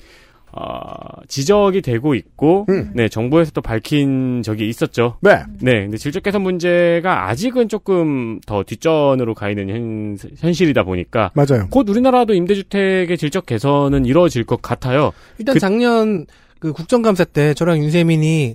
[0.53, 2.93] 어, 지적이 되고 있고, 음.
[2.95, 5.19] 네, 정부에서도 밝힌 적이 있었죠.
[5.21, 5.43] 네.
[5.61, 11.67] 네, 근데 질적 개선 문제가 아직은 조금 더 뒷전으로 가 있는 현, 현실이다 보니까, 맞아요.
[11.71, 15.13] 곧 우리나라도 임대주택의 질적 개선은 이루어질 것 같아요.
[15.39, 16.25] 일단 그- 작년
[16.59, 18.55] 그 국정감사 때 저랑 윤세민이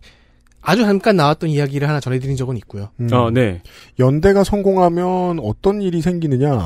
[0.62, 2.89] 아주 잠깐 나왔던 이야기를 하나 전해드린 적은 있고요.
[2.99, 3.09] 음.
[3.12, 3.62] 어, 네.
[3.99, 6.59] 연대가 성공하면 어떤 일이 생기느냐.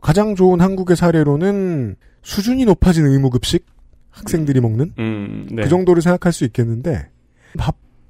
[0.00, 3.66] 가장 좋은 한국의 사례로는 수준이 높아진 의무급식
[4.10, 5.62] 학생들이 먹는 음, 네.
[5.62, 7.08] 그 정도를 생각할 수 있겠는데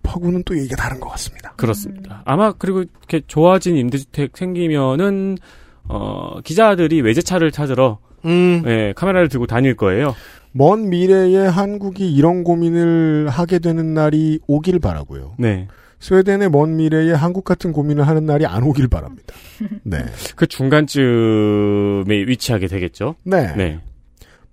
[0.02, 1.52] 밥하고는 또 얘기가 다른 것 같습니다.
[1.56, 2.22] 그렇습니다.
[2.24, 5.38] 아마 그리고 이렇게 좋아진 임대주택 생기면은
[5.84, 8.62] 어 기자들이 외제차를 찾으러 음.
[8.66, 10.14] 예, 카메라를 들고 다닐 거예요.
[10.52, 15.34] 먼 미래에 한국이 이런 고민을 하게 되는 날이 오길 바라고요.
[15.38, 15.68] 네.
[16.00, 19.34] 스웨덴의 먼 미래에 한국 같은 고민을 하는 날이 안 오길 바랍니다.
[19.82, 20.04] 네.
[20.36, 23.16] 그 중간쯤에 위치하게 되겠죠.
[23.24, 23.54] 네.
[23.56, 23.80] 네.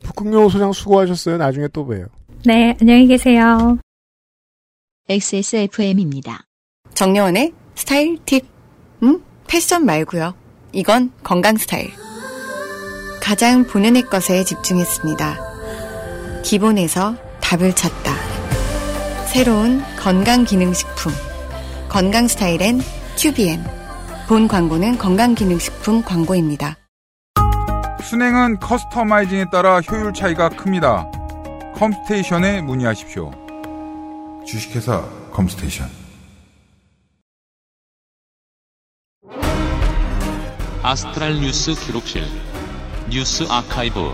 [0.04, 1.38] 북극여우 소장 수고하셨어요.
[1.38, 2.08] 나중에 또 봬요.
[2.46, 3.78] 네, 안녕히 계세요.
[5.10, 6.46] XSFM입니다.
[6.94, 8.46] 정려원의 스타일 팁.
[9.04, 9.22] 음?
[9.48, 10.34] 패션 말고요.
[10.74, 11.90] 이건 건강 스타일.
[13.22, 15.55] 가장 본연의 것에 집중했습니다.
[16.46, 18.14] 기본에서 답을 찾다.
[19.26, 21.12] 새로운 건강기능식품.
[21.90, 22.82] 건강 스타일엔
[23.16, 23.66] 튜비엔.
[24.28, 26.78] 본 광고는 건강기능식품 광고입니다.
[28.04, 31.10] 순행은 customizing에 따라 효율 차이가 큽니다.
[31.76, 33.32] 컴스테이션에 문의하십시오.
[34.46, 35.90] 주식회사 컴스테이션.
[40.84, 42.24] 아스트랄 뉴스 기록실
[43.10, 44.14] 뉴스 아카이브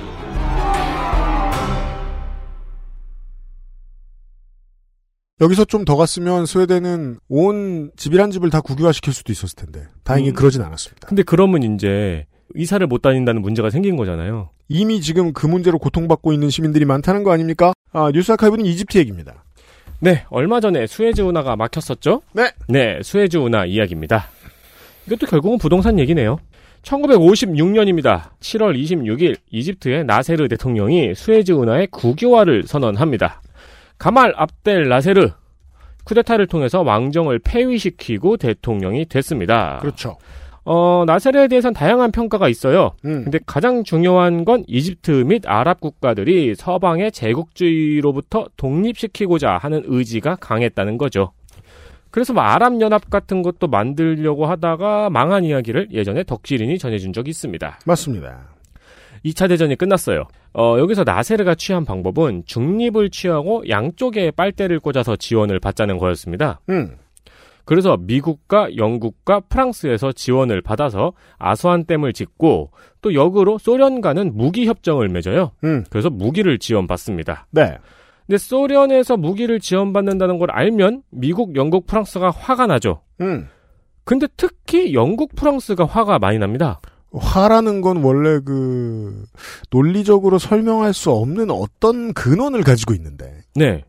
[5.42, 10.34] 여기서 좀 더 갔으면 스웨덴은 온 집이란 집을 다 국유화시킬 수도 있었을 텐데 다행히 음.
[10.36, 11.08] 그러진 않았습니다.
[11.08, 12.26] 근데 그러면 이제
[12.56, 14.52] 이사를 못 다닌다는 문제가 생긴 거잖아요.
[14.70, 17.74] 이미 지금 그 문제로 고통받고 있는 시민들이 많다는 거 아닙니까?
[17.92, 19.44] 아, 뉴스 아카이브는 이집트 얘기입니다.
[20.00, 22.22] 네, 얼마 전에 수에즈 운하가 막혔었죠?
[22.34, 22.52] 네.
[22.68, 24.28] 네, 수에즈 운하 이야기입니다.
[25.08, 26.38] 이것도 결국은 부동산 얘기네요.
[26.84, 28.30] 1956년입니다.
[28.40, 33.42] 7월 26일 이집트의 나세르 대통령이 수에즈 운하의 국유화를 선언합니다.
[34.02, 35.30] 가말 압델 나세르
[36.06, 39.78] 쿠데타를 통해서 왕정을 폐위시키고 대통령이 됐습니다.
[39.80, 40.18] 그렇죠.
[40.66, 42.94] 어, 나세르에 대해서는 다양한 평가가 있어요.
[43.06, 43.26] 음.
[43.26, 51.34] 근데 가장 중요한 건 이집트 및 아랍 국가들이 서방의 제국주의로부터 독립시키고자 하는 의지가 강했다는 거죠.
[52.10, 57.80] 그래서 뭐 아랍 연합 같은 것도 만들려고 하다가 망한 이야기를 예전에 덕질인이 전해준 적이 있습니다.
[57.86, 58.51] 맞습니다.
[59.26, 60.24] 2차 대전이 끝났어요.
[60.54, 66.60] 어, 여기서 나세르가 취한 방법은 중립을 취하고 양쪽에 빨대를 꽂아서 지원을 받자는 거였습니다.
[66.70, 66.98] 음.
[67.66, 75.52] 그래서 미국과 영국과 프랑스에서 지원을 받아서 아수안댐을 짓고 또 역으로 소련과는 무기 협정을 맺어요.
[75.64, 75.84] 음.
[75.90, 77.48] 그래서 무기를 지원받습니다.
[77.52, 77.78] 네.
[78.28, 83.02] 근데 소련에서 무기를 지원받는다는 걸 알면 미국, 영국, 프랑스가 화가 나죠.
[83.22, 83.48] 음.
[84.04, 86.80] 근데 특히 영국, 프랑스가 화가 많이 납니다.
[87.14, 89.26] 화라는 건 원래 그
[89.70, 93.42] 논리적으로 설명할 수 없는 어떤 근원을 가지고 있는데.
[93.56, 93.84] 네.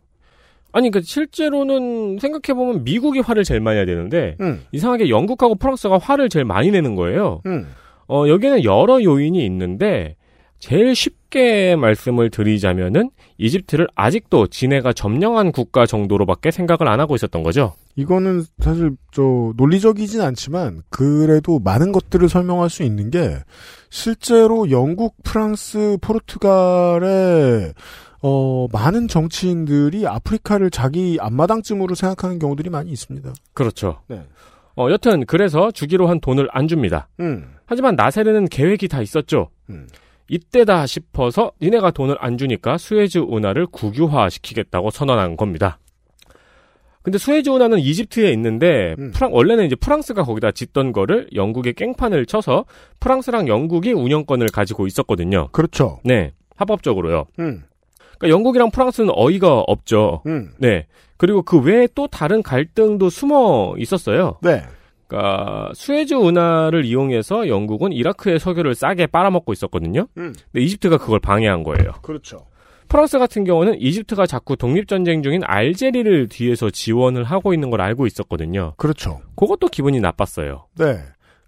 [0.73, 4.62] 아니, 그러니까 실제로는 생각해 보면 미국이 화를 제일 많이 해야 되는데, 음.
[4.73, 7.43] 이상하게 영국하고 프랑스가 화를 제일 많이 내는 거예요.
[7.47, 7.68] 음.
[8.09, 10.16] 어, 여기에는 여러 요인이 있는데,
[10.63, 17.75] 제일 쉽게 말씀을 드리자면은, 이집트를 아직도 지네가 점령한 국가 정도로밖에 생각을 안 하고 있었던 거죠.
[17.97, 23.39] 이거는 사실 저 논리적이진 않지만 그래도 많은 것들을 설명할 수 있는 게
[23.91, 27.75] 실제로 영국, 프랑스, 포르투갈의
[28.23, 33.33] 어, 많은 정치인들이 아프리카를 자기 앞마당쯤으로 생각하는 경우들이 많이 있습니다.
[33.53, 33.99] 그렇죠.
[34.07, 34.23] 네.
[34.77, 37.09] 어, 여튼 그래서 주기로 한 돈을 안 줍니다.
[37.19, 37.53] 음.
[37.67, 39.51] 하지만 나세르는 계획이 다 있었죠.
[39.71, 39.89] 음.
[40.33, 45.78] 이때다 싶어서 니네가 돈을 안 주니까 수에즈 운하를 국유화 시키겠다고 선언한 겁니다.
[47.03, 49.11] 근데 수에즈 운하는 이집트에 있는데 음.
[49.12, 52.64] 프랑 원래는 이제 프랑스가 거기다 짓던 거를 영국에 깽판을 쳐서
[53.01, 55.49] 프랑스랑 영국이 운영권을 가지고 있었거든요.
[55.53, 56.01] 그렇죠.
[56.05, 56.33] 네.
[56.57, 57.26] 합법적으로요.
[57.41, 57.64] 음.
[58.18, 60.22] 그러니까 영국이랑 프랑스는 어이가 없죠.
[60.26, 60.53] 음.
[60.59, 60.87] 네.
[61.18, 64.39] 그리고 그 외에 또 다른 갈등도 숨어 있었어요.
[64.41, 64.62] 네.
[65.13, 70.09] 그러니까 수에즈 운하를 이용해서 영국은 이라크의 석유를 싸게 빨아먹고 있었거든요.
[70.17, 70.33] 음.
[70.51, 71.93] 근데 이집트가 그걸 방해한 거예요.
[72.01, 72.47] 그렇죠.
[72.89, 78.75] 프랑스 같은 경우는 이집트가 자꾸 독립전쟁 중인 알제리를 뒤에서 지원을 하고 있는 걸 알고 있었거든요.
[78.77, 79.21] 그렇죠.
[79.37, 80.67] 그것도 기분이 나빴어요.
[80.79, 80.99] 네.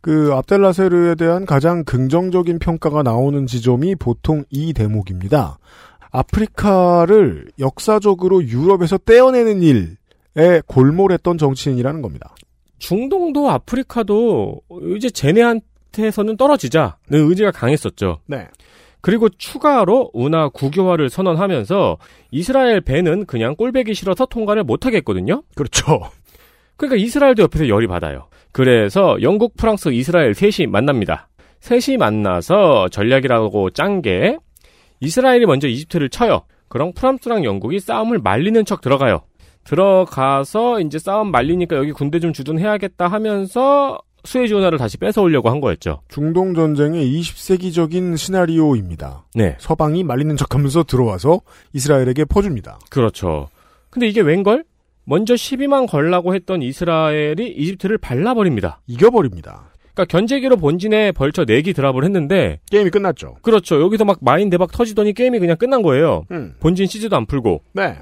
[0.01, 5.59] 그 압델라세르에 대한 가장 긍정적인 평가가 나오는 지점이 보통 이 대목입니다.
[6.11, 12.35] 아프리카를 역사적으로 유럽에서 떼어내는 일에 골몰했던 정치인이라는 겁니다.
[12.79, 14.61] 중동도 아프리카도
[14.97, 18.19] 이제 쟤네한테서는 떨어지자는 의지가 강했었죠.
[18.27, 18.49] 네.
[19.01, 21.99] 그리고 추가로 운하 국유화를 선언하면서
[22.31, 25.43] 이스라엘 배는 그냥 꼴배기 싫어서 통과를 못하겠거든요.
[25.55, 26.01] 그렇죠.
[26.77, 28.29] 그러니까 이스라엘도 옆에서 열이 받아요.
[28.51, 31.29] 그래서 영국, 프랑스, 이스라엘 셋이 만납니다.
[31.61, 34.39] 셋이 만나서 전략이라고 짠 게
[35.01, 36.45] 이스라엘이 먼저 이집트를 쳐요.
[36.69, 39.23] 그럼 프랑스랑 영국이 싸움을 말리는 척 들어가요.
[39.65, 46.01] 들어가서 이제 싸움 말리니까 여기 군대 좀 주둔해야겠다 하면서 수에즈 운하를 다시 뺏어오려고 한 거였죠.
[46.09, 49.27] 중동 전쟁의 20세기적인 시나리오입니다.
[49.35, 49.57] 네.
[49.59, 51.41] 서방이 말리는 척하면서 들어와서
[51.73, 52.79] 이스라엘에게 퍼줍니다.
[52.91, 53.49] 그렇죠.
[53.91, 54.65] 근데 이게 웬걸?
[55.05, 58.81] 먼저 12만 걸라고 했던 이스라엘이 이집트를 발라버립니다.
[58.87, 59.71] 이겨버립니다.
[59.93, 63.37] 그러니까 견제기로 본진에 벌쳐 4기 드랍을 했는데 게임이 끝났죠.
[63.43, 63.81] 그렇죠.
[63.81, 66.25] 여기서 막 마인 대박 터지더니 게임이 그냥 끝난 거예요.
[66.33, 66.55] 음.
[66.59, 67.63] 본진 시즈도 안 풀고.
[67.75, 67.99] 네.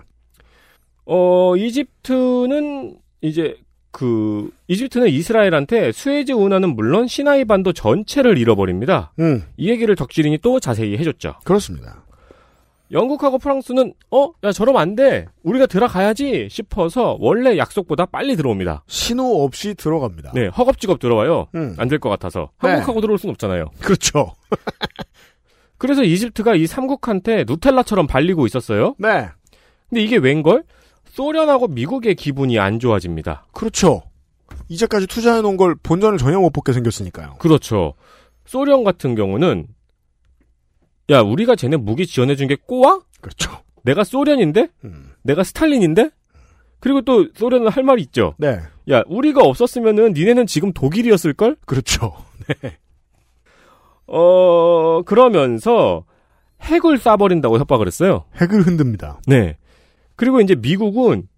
[1.06, 3.56] 어, 이집트는 이제
[3.90, 9.12] 그 이집트는 이스라엘한테 수에즈 운하는 물론 시나이 반도 전체를 잃어버립니다.
[9.20, 9.44] 음.
[9.56, 11.34] 이 얘기를 덕질인이 또 자세히 해줬죠.
[11.44, 12.04] 그렇습니다.
[12.90, 15.26] 영국하고 프랑스는 어, 야 저러면 안 돼.
[15.42, 18.84] 우리가 들어가야지 싶어서 원래 약속보다 빨리 들어옵니다.
[18.86, 20.32] 신호 없이 들어갑니다.
[20.34, 21.48] 네, 허겁지겁 들어와요.
[21.54, 21.74] 음.
[21.78, 22.70] 안될 것 같아서 네.
[22.70, 23.70] 한국하고 들어올 순 없잖아요.
[23.80, 24.32] 그렇죠.
[25.78, 28.94] 그래서 이집트가 이 삼국한테 누텔라처럼 발리고 있었어요.
[28.98, 29.28] 네.
[29.88, 30.62] 근데 이게 웬걸?
[31.12, 33.44] 소련하고 미국의 기분이 안 좋아집니다.
[33.52, 34.02] 그렇죠.
[34.68, 37.34] 이제까지 투자해 놓은 걸 본전을 전혀 못 뽑게 생겼으니까요.
[37.38, 37.92] 그렇죠.
[38.46, 39.66] 소련 같은 경우는
[41.10, 43.00] 야 우리가 쟤네 무기 지원해 준 게 꼬아?
[43.20, 43.50] 그렇죠.
[43.82, 44.68] 내가 소련인데?
[44.84, 45.10] 음.
[45.22, 46.10] 내가 스탈린인데?
[46.80, 48.34] 그리고 또 소련은 할 말이 있죠.
[48.38, 48.60] 네.
[48.90, 51.56] 야 우리가 없었으면은 니네는 지금 독일이었을 걸?
[51.66, 52.14] 그렇죠.
[52.62, 52.78] 네.
[54.06, 56.04] 어 그러면서
[56.62, 58.24] 핵을 쏴버린다고 협박을 했어요.
[58.40, 59.20] 핵을 흔듭니다.
[59.26, 59.58] 네.
[60.16, 61.28] 그리고 이제 미국은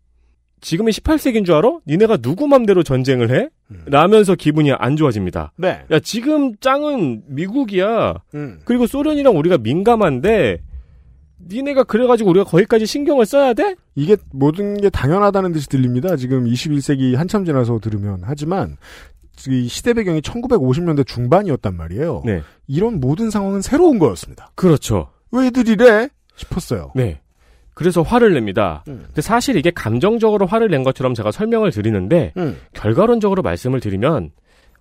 [0.61, 1.79] 지금이 18세기인 줄 알아?
[1.87, 3.49] 니네가 누구 맘대로 전쟁을 해?
[3.87, 5.53] 라면서 기분이 안 좋아집니다.
[5.57, 5.85] 네.
[5.91, 8.14] 야, 지금 짱은 미국이야.
[8.35, 8.61] 음.
[8.64, 10.61] 그리고 소련이랑 우리가 민감한데,
[11.47, 13.75] 니네가 그래가지고 우리가 거기까지 신경을 써야 돼?
[13.95, 16.16] 이게 모든 게 당연하다는 듯이 들립니다.
[16.16, 18.22] 지금 21세기 한참 지나서 들으면.
[18.22, 18.79] 하지만
[19.49, 22.22] 이 시대 배경이 1950년대 중반이었단 말이에요.
[22.25, 22.43] 네.
[22.66, 24.53] 이런 모든 상황은 새로운 거였습니다.
[24.55, 25.11] 그렇죠.
[25.31, 26.09] 왜 이들이래?
[26.37, 26.93] 싶었어요.
[26.95, 27.20] 네.
[27.75, 28.85] 그래서 화를 냅니다.
[28.89, 29.03] 음.
[29.07, 32.57] 근데 사실 이게 감정적으로 화를 낸 것처럼 제가 설명을 드리는데, 음.
[32.72, 34.31] 결과론적으로 말씀을 드리면,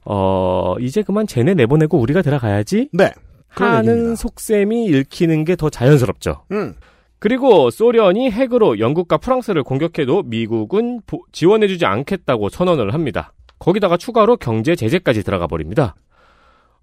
[0.05, 2.89] 어, 이제 그만 쟤네 내보내고 우리가 들어가야지?
[2.93, 3.11] 네.
[3.49, 4.15] 하는 얘기입니다.
[4.15, 6.43] 속셈이 읽히는 게 더 자연스럽죠.
[6.51, 6.73] 음.
[7.19, 13.31] 그리고 소련이 핵으로 영국과 프랑스를 공격해도 미국은 보- 지원해주지 않겠다고 선언을 합니다.
[13.59, 15.95] 거기다가 추가로 경제 제재까지 들어가 버립니다.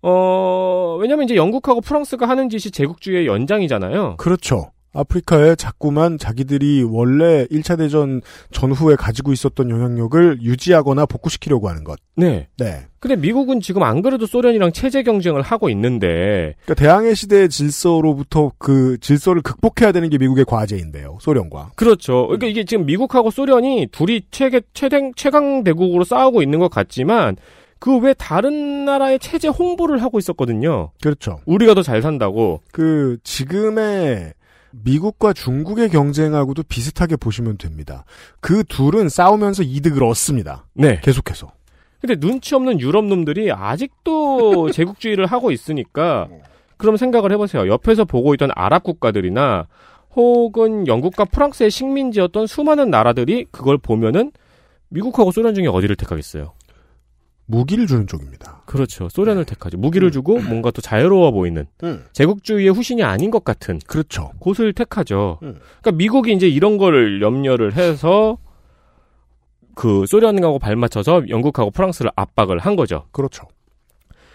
[0.02, 4.16] 어, 왜냐면 이제 영국하고 프랑스가 하는 짓이 제국주의의 연장이잖아요.
[4.16, 4.70] 그렇죠.
[4.92, 8.20] 아프리카에 자꾸만 자기들이 원래 1차 대전
[8.50, 11.98] 전후에 가지고 있었던 영향력을 유지하거나 복구시키려고 하는 것.
[12.16, 12.48] 네.
[12.58, 12.86] 네.
[12.98, 18.98] 근데 미국은 지금 안 그래도 소련이랑 체제 경쟁을 하고 있는데, 그러니까 대항해 시대의 질서로부터 그
[19.00, 21.18] 질서를 극복해야 되는 게 미국의 과제인데요.
[21.20, 21.70] 소련과.
[21.76, 22.26] 그렇죠.
[22.26, 27.36] 그러니까 이게 지금 미국하고 소련이 둘이 최대, 최대, 최강 대국으로 싸우고 있는 것 같지만,
[27.78, 30.90] 그외 다른 나라의 체제 홍보를 하고 있었거든요.
[31.00, 31.40] 그렇죠.
[31.46, 32.60] 우리가 더 잘 산다고.
[32.72, 34.34] 그 지금의
[34.72, 38.04] 미국과 중국의 경쟁하고도 비슷하게 보시면 됩니다.
[38.40, 40.66] 그 둘은 싸우면서 이득을 얻습니다.
[40.74, 41.00] 네.
[41.02, 41.52] 계속해서.
[42.00, 46.28] 근데 눈치 없는 유럽 놈들이 아직도 제국주의를 하고 있으니까
[46.76, 47.68] 그럼 생각을 해보세요.
[47.68, 49.66] 옆에서 보고 있던 아랍 국가들이나
[50.16, 54.32] 혹은 영국과 프랑스의 식민지였던 수많은 나라들이 그걸 보면은
[54.88, 56.52] 미국하고 소련 중에 어디를 택하겠어요?
[57.50, 58.62] 무기를 주는 쪽입니다.
[58.66, 59.08] 그렇죠.
[59.08, 59.76] 소련을 택하죠.
[59.76, 62.04] 무기를 주고 뭔가 또 자유로워 보이는 음.
[62.12, 64.30] 제국주의의 후신이 아닌 것 같은 그렇죠.
[64.38, 65.38] 곳을 택하죠.
[65.42, 65.58] 음.
[65.80, 68.38] 그러니까 미국이 이제 이런 거를 염려를 해서
[69.74, 73.06] 그 소련하고 발맞춰서 영국하고 프랑스를 압박을 한 거죠.
[73.10, 73.48] 그렇죠.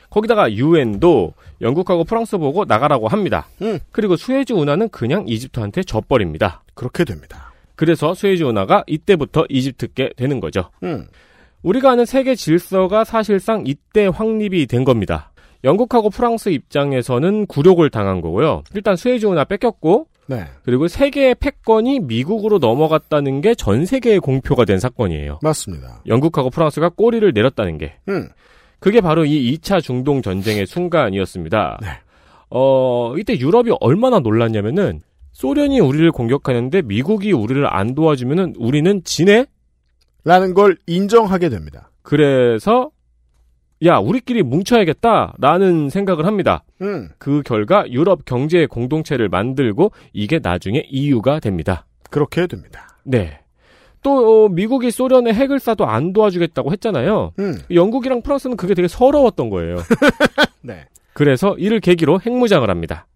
[0.09, 3.47] 거기다가 유엔도 영국하고 프랑스 보고 나가라고 합니다.
[3.61, 3.79] 음.
[3.91, 6.63] 그리고 수에즈 운하는 그냥 이집트한테 져버립니다.
[6.73, 7.53] 그렇게 됩니다.
[7.75, 10.69] 그래서 수에즈 운하가 이때부터 이집트께 되는 거죠.
[11.65, 11.69] 음.
[11.69, 15.31] 우리가 아는 세계 질서가 사실상 이때 확립이 된 겁니다.
[15.63, 18.63] 영국하고 프랑스 입장에서는 굴욕을 당한 거고요.
[18.75, 20.45] 일단 수에즈 운하 뺏겼고 네.
[20.63, 25.39] 그리고 세계의 패권이 미국으로 넘어갔다는 게 전 세계에 공표가 된 사건이에요.
[25.41, 26.01] 맞습니다.
[26.07, 27.93] 영국하고 프랑스가 꼬리를 내렸다는 게.
[28.09, 28.27] 음.
[28.79, 31.79] 그게 바로 이 2차 중동 전쟁의 순간이었습니다.
[31.81, 31.87] 네.
[32.51, 35.01] 어, 이때 유럽이 얼마나 놀랐냐면은
[35.33, 39.45] 소련이 우리를 공격하는데 미국이 우리를 안 도와주면은 우리는 지네?
[40.25, 41.91] 라는 걸 인정하게 됩니다.
[42.01, 42.89] 그래서
[43.85, 46.63] 야, 우리끼리 뭉쳐야겠다라는 생각을 합니다.
[46.81, 47.09] 음.
[47.17, 51.85] 그 결과 유럽 경제 공동체를 만들고 이게 나중에 EU가 됩니다.
[52.09, 52.97] 그렇게 됩니다.
[53.03, 53.39] 네.
[54.01, 57.33] 또 어, 미국이 소련의 핵을 쏴도 안 도와주겠다고 했잖아요.
[57.39, 57.57] 음.
[57.71, 59.77] 영국이랑 프랑스는 그게 되게 서러웠던 거예요.
[60.61, 60.85] 네.
[61.13, 63.07] 그래서 이를 계기로 핵무장을 합니다.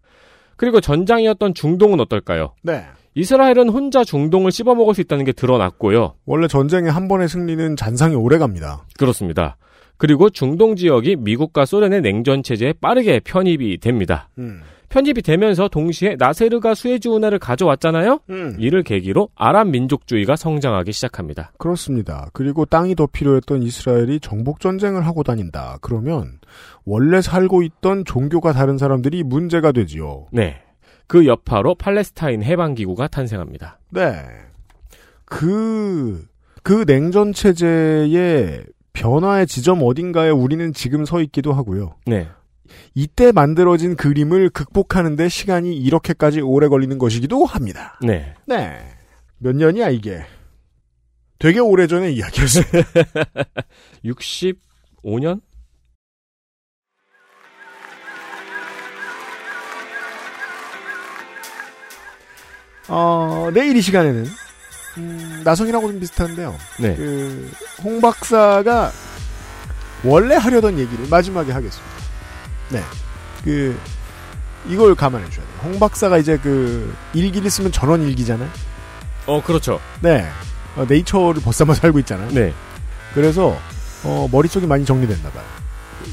[0.56, 2.54] 그리고 전장이었던 중동은 어떨까요?
[2.62, 2.84] 네.
[3.14, 6.14] 이스라엘은 혼자 중동을 씹어먹을 수 있다는 게 드러났고요.
[6.26, 8.84] 원래 전쟁의 한 번의 승리는 잔상이 오래 갑니다.
[8.98, 9.56] 그렇습니다.
[9.96, 14.30] 그리고 중동 지역이 미국과 소련의 냉전 체제에 빠르게 편입이 됩니다.
[14.38, 14.60] 음.
[14.88, 18.20] 편입이 되면서 동시에 나세르가 수에즈 운하를 가져왔잖아요.
[18.30, 18.56] 음.
[18.58, 21.52] 이를 계기로 아랍 민족주의가 성장하기 시작합니다.
[21.58, 22.28] 그렇습니다.
[22.32, 25.78] 그리고 땅이 더 필요했던 이스라엘이 정복 전쟁을 하고 다닌다.
[25.80, 26.38] 그러면
[26.84, 30.26] 원래 살고 있던 종교가 다른 사람들이 문제가 되지요.
[30.32, 30.60] 네.
[31.10, 33.80] 그 여파로 팔레스타인 해방기구가 탄생합니다.
[33.90, 34.24] 네.
[35.24, 36.24] 그,
[36.62, 41.96] 그 냉전 체제의 변화의 지점 어딘가에 우리는 지금 서 있기도 하고요.
[42.06, 42.28] 네.
[42.94, 47.98] 이때 만들어진 그림을 극복하는데 시간이 이렇게까지 오래 걸리는 것이기도 합니다.
[48.02, 48.32] 네.
[48.46, 48.78] 네.
[49.38, 50.22] 몇 년이야, 이게?
[51.40, 52.84] 되게 오래 전의 이야기였어요.
[54.06, 55.40] 65년?
[62.92, 64.28] 어, 내일 이 시간에는,
[64.98, 66.56] 음, 나성이라고 좀 비슷한데요.
[66.80, 66.96] 네.
[66.96, 67.50] 그,
[67.84, 68.90] 홍 박사가
[70.02, 71.94] 원래 하려던 얘기를 마지막에 하겠습니다.
[72.70, 72.82] 네.
[73.44, 73.78] 그,
[74.68, 75.56] 이걸 감안해 주셔야 돼요.
[75.62, 78.48] 홍 박사가 이제 그, 일기를 쓰면 전원 일기잖아요?
[79.26, 79.80] 어, 그렇죠.
[80.00, 80.28] 네.
[80.74, 82.28] 어, 네이처를 벗삼아 살고 있잖아요.
[82.32, 82.52] 네.
[83.14, 83.56] 그래서,
[84.02, 85.44] 어, 머릿속이 많이 정리됐나 봐요.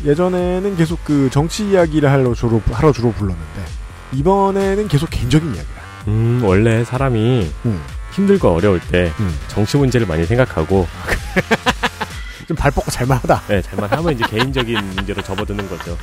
[0.06, 3.66] 예전에는 계속 그 정치 이야기를 하러 주로, 하러 주로 불렀는데,
[4.14, 5.77] 이번에는 계속 개인적인 이야기를.
[6.08, 7.82] 음, 원래 사람이 음.
[8.12, 9.12] 힘들고 어려울 때
[9.48, 10.88] 정치 문제를 많이 생각하고
[12.48, 13.44] 좀 발 뻗고 잘만하다.
[13.50, 15.98] 네, 잘만하면 이제 개인적인 문제로 접어드는 거죠.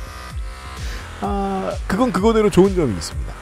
[1.21, 3.33] 아, 그건 그거대로 좋은 점이 있습니다.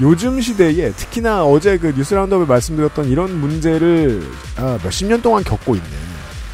[0.00, 4.22] 요즘 시대에 특히나 어제 그 뉴스 라운드업에 말씀드렸던 이런 문제를
[4.56, 5.90] 아, 몇십 년 동안 겪고 있는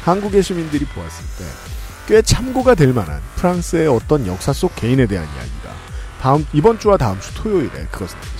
[0.03, 1.69] 한국의 시민들이 보았을 때
[2.09, 5.69] 꽤 참고가 될 만한 프랑스의 어떤 역사 속 개인에 대한 이야기가
[6.19, 8.38] 다음 이번 주와 다음 주 토요일에 시작합니다.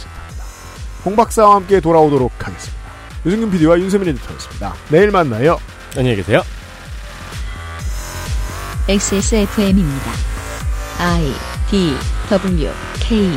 [1.06, 2.80] 홍 박사와 함께 돌아오도록 하겠습니다.
[3.26, 4.74] 유승균 PD와 윤세민 에디터였습니다.
[4.90, 5.60] 내일 만나요.
[5.98, 6.42] 안녕히 계세요.
[8.88, 10.12] XSFM입니다.
[11.00, 11.34] I
[11.70, 11.94] D
[12.30, 13.30] W K